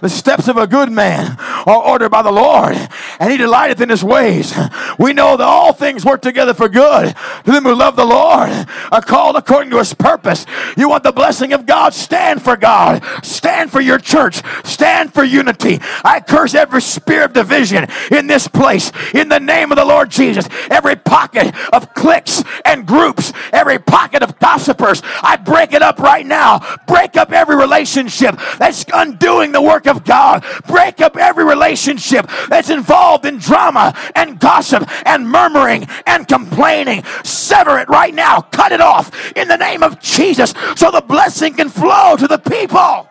The 0.00 0.08
steps 0.08 0.48
of 0.48 0.56
a 0.56 0.66
good 0.66 0.90
man 0.90 1.36
are 1.38 1.82
ordered 1.82 2.10
by 2.10 2.22
the 2.22 2.32
Lord, 2.32 2.76
and 3.20 3.30
he 3.30 3.36
delighteth 3.36 3.80
in 3.80 3.88
his 3.88 4.02
ways. 4.02 4.52
We 4.98 5.12
know 5.12 5.36
that 5.36 5.44
all 5.44 5.72
things 5.72 6.04
work 6.04 6.20
together 6.20 6.52
for 6.52 6.68
good 6.68 7.14
them 7.44 7.64
who 7.64 7.74
love 7.74 7.96
the 7.96 8.04
Lord, 8.04 8.50
are 8.92 9.02
called 9.02 9.36
according 9.36 9.70
to 9.70 9.78
his 9.78 9.94
purpose. 9.94 10.46
You 10.76 10.88
want 10.88 11.02
the 11.02 11.12
blessing 11.12 11.52
of 11.52 11.66
God? 11.66 11.94
Stand 11.94 12.42
for 12.42 12.56
God. 12.56 13.02
Stand 13.22 13.70
for 13.70 13.80
your 13.80 13.98
church. 13.98 14.42
Stand 14.64 15.12
for 15.12 15.24
unity. 15.24 15.80
I 16.04 16.20
curse 16.20 16.54
every 16.54 16.82
spirit 16.82 17.26
of 17.26 17.32
division 17.32 17.86
in 18.10 18.26
this 18.26 18.48
place 18.48 18.92
in 19.14 19.28
the 19.28 19.40
name 19.40 19.72
of 19.72 19.76
the 19.76 19.84
Lord 19.84 20.10
Jesus. 20.10 20.48
Every 20.70 20.96
pocket 20.96 21.54
of 21.72 21.94
cliques 21.94 22.42
and 22.64 22.86
groups, 22.86 23.32
every 23.52 23.78
pocket 23.78 24.22
of 24.22 24.38
gossipers, 24.38 25.02
I 25.22 25.36
break 25.36 25.72
it 25.72 25.82
up 25.82 25.98
right 25.98 26.26
now 26.26 26.60
Break 26.86 27.16
up 27.16 27.32
every 27.32 27.56
relationship 27.56 28.36
that's 28.58 28.84
undoing 28.92 29.52
the 29.52 29.62
work 29.62 29.86
of 29.86 30.04
God. 30.04 30.44
Break 30.66 31.00
up 31.00 31.16
every 31.16 31.44
relationship 31.44 32.28
that's 32.48 32.70
involved 32.70 33.24
in 33.24 33.38
drama 33.38 33.94
and 34.14 34.38
gossip 34.38 34.88
and 35.06 35.28
murmuring 35.28 35.86
and 36.06 36.26
complaining. 36.26 37.02
Sever 37.30 37.78
it 37.78 37.88
right 37.88 38.14
now. 38.14 38.40
Cut 38.40 38.72
it 38.72 38.80
off 38.80 39.10
in 39.36 39.48
the 39.48 39.56
name 39.56 39.82
of 39.82 40.00
Jesus 40.00 40.54
so 40.76 40.90
the 40.90 41.02
blessing 41.02 41.54
can 41.54 41.68
flow 41.68 42.16
to 42.16 42.26
the 42.26 42.38
people. 42.38 43.09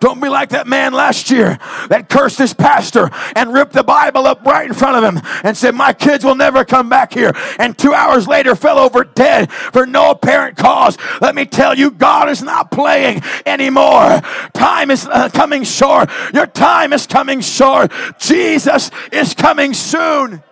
Don't 0.00 0.20
be 0.20 0.28
like 0.28 0.50
that 0.50 0.66
man 0.66 0.92
last 0.92 1.30
year 1.30 1.58
that 1.88 2.08
cursed 2.08 2.38
his 2.38 2.54
pastor 2.54 3.10
and 3.34 3.52
ripped 3.52 3.72
the 3.72 3.82
Bible 3.82 4.26
up 4.26 4.44
right 4.44 4.66
in 4.66 4.74
front 4.74 4.96
of 4.96 5.14
him 5.14 5.22
and 5.42 5.56
said, 5.56 5.74
My 5.74 5.92
kids 5.92 6.24
will 6.24 6.34
never 6.34 6.64
come 6.64 6.88
back 6.88 7.12
here. 7.12 7.32
And 7.58 7.76
two 7.76 7.92
hours 7.92 8.28
later 8.28 8.54
fell 8.54 8.78
over 8.78 9.04
dead 9.04 9.50
for 9.50 9.86
no 9.86 10.10
apparent 10.10 10.56
cause. 10.56 10.96
Let 11.20 11.34
me 11.34 11.46
tell 11.46 11.76
you, 11.76 11.90
God 11.90 12.28
is 12.28 12.42
not 12.42 12.70
playing 12.70 13.22
anymore. 13.44 14.20
Time 14.54 14.90
is 14.90 15.06
uh, 15.06 15.28
coming 15.30 15.64
short. 15.64 16.10
Your 16.32 16.46
time 16.46 16.92
is 16.92 17.06
coming 17.06 17.40
short. 17.40 17.92
Jesus 18.18 18.90
is 19.12 19.34
coming 19.34 19.74
soon. 19.74 20.42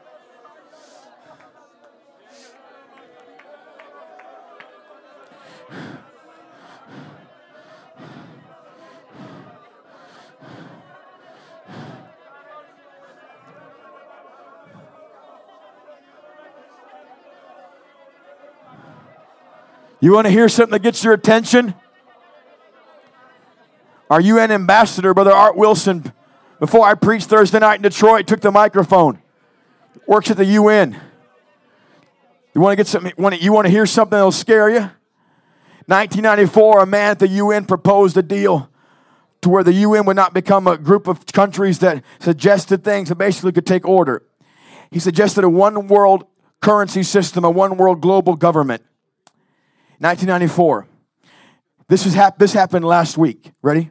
You 20.07 20.13
want 20.13 20.29
to 20.29 20.31
hear 20.31 20.49
something 20.49 20.71
that 20.71 20.85
gets 20.85 21.03
your 21.03 21.15
attention? 21.15 21.75
Our 24.09 24.21
UN 24.21 24.53
ambassador, 24.53 25.13
Brother 25.13 25.33
Art 25.33 25.57
Wilson, 25.57 26.13
before 26.61 26.87
I 26.87 26.95
preached 26.95 27.29
Thursday 27.29 27.59
night 27.59 27.75
in 27.75 27.83
Detroit, 27.83 28.29
took 28.29 28.41
the 28.41 28.53
microphone. 28.53 29.21
Works 30.07 30.31
at 30.31 30.37
the 30.37 30.45
UN. 30.45 30.93
You 32.55 32.61
want 32.61 32.71
to 32.71 32.77
get 32.77 32.87
something? 32.87 33.13
You 33.41 33.53
want 33.53 33.67
to 33.67 33.69
hear 33.69 33.85
something 33.85 34.13
that'll 34.13 34.31
scare 34.31 34.71
you? 34.71 34.89
1994, 35.87 36.83
a 36.83 36.87
man 36.87 37.11
at 37.11 37.19
the 37.19 37.27
UN 37.27 37.65
proposed 37.65 38.17
a 38.17 38.23
deal 38.23 38.71
to 39.41 39.49
where 39.49 39.65
the 39.65 39.73
UN 39.73 40.07
would 40.07 40.15
not 40.15 40.33
become 40.33 40.69
a 40.69 40.79
group 40.79 41.09
of 41.09 41.27
countries 41.27 41.81
that 41.81 42.05
suggested 42.21 42.85
things 42.85 43.09
that 43.09 43.17
basically 43.17 43.51
could 43.51 43.67
take 43.67 43.85
order. 43.85 44.23
He 44.93 45.01
suggested 45.01 45.43
a 45.43 45.49
one 45.49 45.89
world 45.89 46.29
currency 46.61 47.03
system, 47.03 47.45
a 47.45 47.51
one 47.51 47.77
world 47.77 48.01
global 48.01 48.37
government. 48.37 48.85
1994. 49.99 50.87
This, 51.89 52.05
was 52.05 52.15
hap- 52.15 52.39
this 52.39 52.53
happened 52.53 52.85
last 52.85 53.17
week. 53.17 53.53
Ready? 53.63 53.91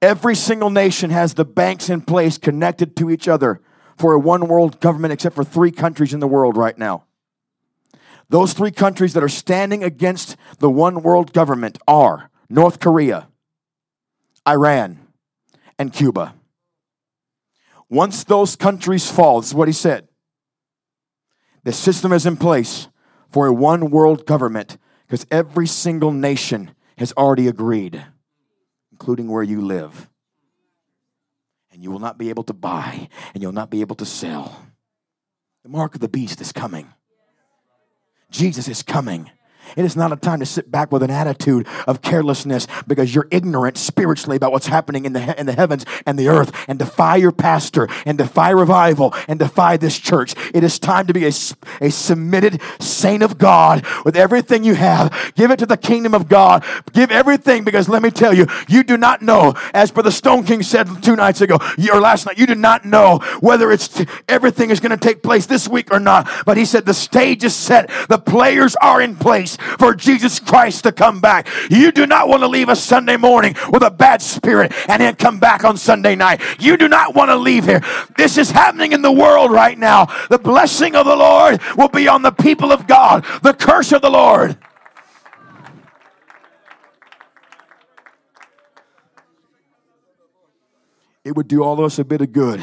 Every 0.00 0.34
single 0.34 0.70
nation 0.70 1.10
has 1.10 1.34
the 1.34 1.44
banks 1.44 1.88
in 1.88 2.00
place 2.00 2.38
connected 2.38 2.96
to 2.96 3.10
each 3.10 3.28
other 3.28 3.60
for 3.96 4.14
a 4.14 4.18
one 4.18 4.48
world 4.48 4.80
government, 4.80 5.12
except 5.12 5.34
for 5.34 5.44
three 5.44 5.70
countries 5.70 6.14
in 6.14 6.20
the 6.20 6.26
world 6.26 6.56
right 6.56 6.76
now. 6.76 7.04
Those 8.28 8.52
three 8.52 8.70
countries 8.70 9.12
that 9.12 9.22
are 9.22 9.28
standing 9.28 9.84
against 9.84 10.36
the 10.58 10.70
one 10.70 11.02
world 11.02 11.32
government 11.32 11.78
are 11.86 12.30
North 12.48 12.80
Korea, 12.80 13.28
Iran, 14.48 14.98
and 15.78 15.92
Cuba. 15.92 16.34
Once 17.88 18.24
those 18.24 18.56
countries 18.56 19.10
fall, 19.10 19.40
this 19.40 19.50
is 19.50 19.54
what 19.54 19.68
he 19.68 19.74
said 19.74 20.08
the 21.64 21.72
system 21.72 22.12
is 22.12 22.26
in 22.26 22.36
place 22.36 22.88
for 23.30 23.46
a 23.46 23.52
one 23.52 23.90
world 23.90 24.26
government 24.26 24.78
because 25.12 25.26
every 25.30 25.66
single 25.66 26.10
nation 26.10 26.70
has 26.96 27.12
already 27.18 27.46
agreed, 27.46 28.02
including 28.92 29.28
where 29.28 29.42
you 29.42 29.60
live. 29.60 30.08
And 31.70 31.82
you 31.82 31.90
will 31.90 31.98
not 31.98 32.16
be 32.16 32.30
able 32.30 32.44
to 32.44 32.54
buy, 32.54 33.10
and 33.34 33.42
you'll 33.42 33.52
not 33.52 33.68
be 33.68 33.82
able 33.82 33.96
to 33.96 34.06
sell. 34.06 34.64
The 35.64 35.68
mark 35.68 35.94
of 35.94 36.00
the 36.00 36.08
beast 36.08 36.40
is 36.40 36.50
coming. 36.50 36.94
Jesus 38.30 38.68
is 38.68 38.82
coming. 38.82 39.30
It 39.76 39.84
is 39.84 39.96
not 39.96 40.12
a 40.12 40.16
time 40.16 40.40
to 40.40 40.46
sit 40.46 40.70
back 40.70 40.92
with 40.92 41.02
an 41.02 41.10
attitude 41.10 41.66
of 41.86 42.02
carelessness 42.02 42.66
because 42.86 43.14
you're 43.14 43.28
ignorant 43.30 43.78
spiritually 43.78 44.36
about 44.36 44.52
what's 44.52 44.66
happening 44.66 45.04
in 45.04 45.12
the, 45.12 45.20
he- 45.20 45.38
in 45.38 45.46
the 45.46 45.52
heavens 45.52 45.84
and 46.06 46.18
the 46.18 46.28
earth 46.28 46.52
and 46.68 46.78
defy 46.78 47.16
your 47.16 47.32
pastor 47.32 47.88
and 48.06 48.18
defy 48.18 48.50
revival 48.50 49.14
and 49.28 49.38
defy 49.38 49.76
this 49.76 49.98
church. 49.98 50.34
It 50.54 50.64
is 50.64 50.78
time 50.78 51.06
to 51.06 51.12
be 51.12 51.24
a, 51.24 51.32
a 51.80 51.90
submitted 51.90 52.60
saint 52.80 53.22
of 53.22 53.38
God 53.38 53.84
with 54.04 54.16
everything 54.16 54.64
you 54.64 54.74
have. 54.74 55.32
Give 55.34 55.50
it 55.50 55.58
to 55.60 55.66
the 55.66 55.76
kingdom 55.76 56.14
of 56.14 56.28
God. 56.28 56.64
Give 56.92 57.10
everything 57.10 57.64
because 57.64 57.88
let 57.88 58.02
me 58.02 58.10
tell 58.10 58.34
you, 58.34 58.46
you 58.68 58.82
do 58.82 58.96
not 58.96 59.22
know, 59.22 59.54
as 59.74 59.90
Brother 59.90 60.10
Stone 60.10 60.44
King 60.44 60.62
said 60.62 60.88
two 61.02 61.16
nights 61.16 61.40
ago 61.40 61.58
or 61.92 62.00
last 62.00 62.26
night, 62.26 62.38
you 62.38 62.46
do 62.46 62.54
not 62.54 62.84
know 62.84 63.18
whether 63.40 63.70
it's 63.72 63.88
t- 63.88 64.06
everything 64.28 64.70
is 64.70 64.80
going 64.80 64.90
to 64.90 64.96
take 64.96 65.22
place 65.22 65.46
this 65.46 65.68
week 65.68 65.92
or 65.92 66.00
not. 66.00 66.28
But 66.46 66.56
he 66.56 66.64
said 66.64 66.86
the 66.86 66.94
stage 66.94 67.44
is 67.44 67.54
set, 67.54 67.90
the 68.08 68.18
players 68.18 68.76
are 68.76 69.00
in 69.00 69.16
place 69.16 69.56
for 69.78 69.94
Jesus 69.94 70.38
Christ 70.38 70.84
to 70.84 70.92
come 70.92 71.20
back. 71.20 71.48
You 71.70 71.92
do 71.92 72.06
not 72.06 72.28
want 72.28 72.42
to 72.42 72.48
leave 72.48 72.68
a 72.68 72.76
Sunday 72.76 73.16
morning 73.16 73.54
with 73.70 73.82
a 73.82 73.90
bad 73.90 74.22
spirit 74.22 74.72
and 74.88 75.00
then 75.00 75.16
come 75.16 75.38
back 75.38 75.64
on 75.64 75.76
Sunday 75.76 76.14
night. 76.14 76.40
You 76.58 76.76
do 76.76 76.88
not 76.88 77.14
want 77.14 77.30
to 77.30 77.36
leave 77.36 77.64
here. 77.64 77.82
This 78.16 78.38
is 78.38 78.50
happening 78.50 78.92
in 78.92 79.02
the 79.02 79.12
world 79.12 79.50
right 79.50 79.78
now. 79.78 80.06
The 80.28 80.38
blessing 80.38 80.96
of 80.96 81.06
the 81.06 81.16
Lord 81.16 81.60
will 81.76 81.88
be 81.88 82.08
on 82.08 82.22
the 82.22 82.32
people 82.32 82.72
of 82.72 82.86
God, 82.86 83.24
the 83.42 83.54
curse 83.54 83.92
of 83.92 84.02
the 84.02 84.10
Lord. 84.10 84.58
It 91.24 91.36
would 91.36 91.46
do 91.46 91.62
all 91.62 91.74
of 91.74 91.84
us 91.84 91.98
a 91.98 92.04
bit 92.04 92.20
of 92.20 92.32
good 92.32 92.62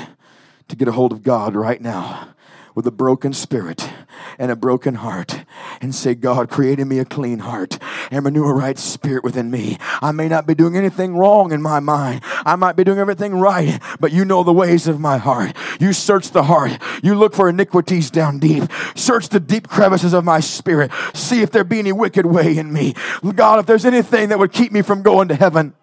to 0.67 0.75
get 0.75 0.87
a 0.87 0.91
hold 0.91 1.13
of 1.13 1.23
God 1.23 1.55
right 1.55 1.81
now 1.81 2.35
with 2.79 2.87
a 2.87 2.91
broken 2.91 3.33
spirit 3.33 3.89
and 4.37 4.49
a 4.49 4.55
broken 4.55 4.95
heart 4.95 5.43
and 5.81 5.93
say, 5.93 6.15
God, 6.15 6.49
create 6.49 6.79
in 6.79 6.87
me 6.87 6.99
a 6.99 7.03
clean 7.03 7.39
heart 7.39 7.77
and 8.09 8.23
renew 8.23 8.45
a 8.45 8.53
right 8.53 8.79
spirit 8.79 9.21
within 9.21 9.51
me. 9.51 9.77
I 10.01 10.13
may 10.13 10.29
not 10.29 10.47
be 10.47 10.55
doing 10.55 10.77
anything 10.77 11.17
wrong 11.17 11.51
in 11.51 11.61
my 11.61 11.81
mind. 11.81 12.21
I 12.23 12.55
might 12.55 12.77
be 12.77 12.85
doing 12.85 12.99
everything 12.99 13.35
right, 13.35 13.81
but 13.99 14.13
you 14.13 14.23
know 14.23 14.43
the 14.43 14.53
ways 14.53 14.87
of 14.87 14.97
my 14.97 15.17
heart. 15.17 15.57
You 15.81 15.91
search 15.91 16.31
the 16.31 16.43
heart. 16.43 16.71
You 17.03 17.15
look 17.15 17.35
for 17.35 17.49
iniquities 17.49 18.09
down 18.09 18.39
deep. 18.39 18.63
Search 18.95 19.27
the 19.27 19.41
deep 19.41 19.67
crevices 19.67 20.13
of 20.13 20.23
my 20.23 20.39
spirit. 20.39 20.89
See 21.13 21.41
if 21.41 21.51
there 21.51 21.65
be 21.65 21.79
any 21.79 21.91
wicked 21.91 22.27
way 22.27 22.57
in 22.57 22.71
me. 22.71 22.95
God, 23.35 23.59
if 23.59 23.65
there's 23.65 23.83
anything 23.83 24.29
that 24.29 24.39
would 24.39 24.53
keep 24.53 24.71
me 24.71 24.83
from 24.83 25.01
going 25.01 25.27
to 25.27 25.35
heaven. 25.35 25.73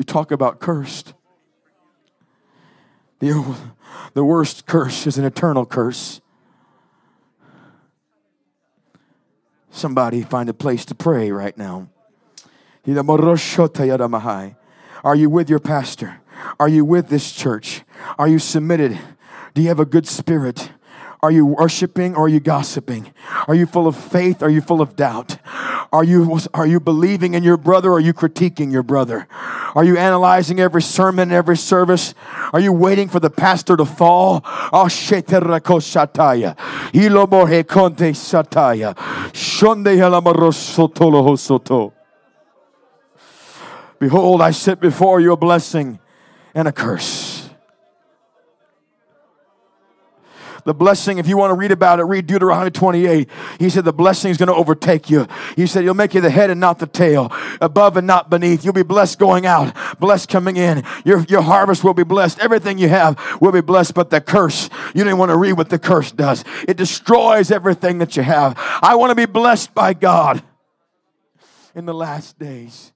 You 0.00 0.04
talk 0.04 0.32
about 0.32 0.58
cursed. 0.58 1.14
The, 3.20 3.56
the 4.14 4.24
worst 4.24 4.66
curse 4.66 5.06
is 5.06 5.18
an 5.18 5.24
eternal 5.24 5.66
curse. 5.66 6.20
Somebody 9.70 10.22
find 10.22 10.48
a 10.48 10.54
place 10.54 10.84
to 10.86 10.94
pray 10.94 11.30
right 11.30 11.56
now. 11.56 11.88
Are 15.02 15.16
you 15.16 15.30
with 15.30 15.48
your 15.48 15.60
pastor? 15.60 16.20
Are 16.58 16.68
you 16.68 16.84
with 16.84 17.08
this 17.08 17.32
church? 17.32 17.82
Are 18.18 18.28
you 18.28 18.38
submitted? 18.38 18.98
Do 19.54 19.62
you 19.62 19.68
have 19.68 19.80
a 19.80 19.84
good 19.84 20.06
spirit? 20.06 20.70
Are 21.22 21.30
you 21.30 21.44
worshiping 21.44 22.14
or 22.14 22.24
are 22.24 22.28
you 22.28 22.40
gossiping? 22.40 23.12
Are 23.46 23.54
you 23.54 23.66
full 23.66 23.86
of 23.86 23.94
faith? 23.96 24.42
Are 24.42 24.48
you 24.48 24.62
full 24.62 24.80
of 24.80 24.96
doubt? 24.96 25.36
Are 25.92 26.04
you, 26.04 26.38
are 26.54 26.66
you 26.66 26.80
believing 26.80 27.34
in 27.34 27.42
your 27.42 27.58
brother 27.58 27.90
or 27.90 27.98
are 27.98 28.00
you 28.00 28.14
critiquing 28.14 28.72
your 28.72 28.82
brother? 28.82 29.28
Are 29.74 29.84
you 29.84 29.98
analyzing 29.98 30.60
every 30.60 30.82
sermon, 30.82 31.30
every 31.30 31.56
service? 31.56 32.14
Are 32.52 32.60
you 32.60 32.72
waiting 32.72 33.08
for 33.08 33.20
the 33.20 33.28
pastor 33.28 33.76
to 33.76 33.84
fall? 33.84 34.40
Ah, 34.44 34.86
Shonde 39.32 39.96
Behold, 43.98 44.40
I 44.40 44.50
set 44.52 44.80
before 44.80 45.20
you 45.20 45.32
a 45.32 45.36
blessing 45.36 45.98
and 46.54 46.66
a 46.66 46.72
curse. 46.72 47.29
The 50.64 50.74
blessing, 50.74 51.18
if 51.18 51.26
you 51.26 51.36
want 51.36 51.50
to 51.50 51.54
read 51.54 51.72
about 51.72 52.00
it, 52.00 52.04
read 52.04 52.26
Deuteronomy 52.26 52.70
28. 52.70 53.28
He 53.58 53.70
said 53.70 53.84
the 53.84 53.92
blessing 53.92 54.30
is 54.30 54.36
going 54.36 54.48
to 54.48 54.54
overtake 54.54 55.10
you. 55.10 55.26
He 55.56 55.66
said 55.66 55.84
he'll 55.84 55.94
make 55.94 56.14
you 56.14 56.20
the 56.20 56.30
head 56.30 56.50
and 56.50 56.60
not 56.60 56.78
the 56.78 56.86
tail, 56.86 57.32
above 57.60 57.96
and 57.96 58.06
not 58.06 58.30
beneath. 58.30 58.64
You'll 58.64 58.74
be 58.74 58.82
blessed 58.82 59.18
going 59.18 59.46
out, 59.46 59.74
blessed 59.98 60.28
coming 60.28 60.56
in. 60.56 60.84
Your, 61.04 61.24
your 61.24 61.42
harvest 61.42 61.84
will 61.84 61.94
be 61.94 62.04
blessed. 62.04 62.38
Everything 62.38 62.78
you 62.78 62.88
have 62.88 63.18
will 63.40 63.52
be 63.52 63.60
blessed, 63.60 63.94
but 63.94 64.10
the 64.10 64.20
curse, 64.20 64.70
you 64.94 65.04
don't 65.04 65.18
want 65.18 65.30
to 65.30 65.36
read 65.36 65.54
what 65.54 65.70
the 65.70 65.78
curse 65.78 66.12
does. 66.12 66.44
It 66.68 66.76
destroys 66.76 67.50
everything 67.50 67.98
that 67.98 68.16
you 68.16 68.22
have. 68.22 68.54
I 68.82 68.94
want 68.94 69.10
to 69.10 69.14
be 69.14 69.26
blessed 69.26 69.74
by 69.74 69.94
God 69.94 70.42
in 71.74 71.86
the 71.86 71.94
last 71.94 72.38
days. 72.38 72.92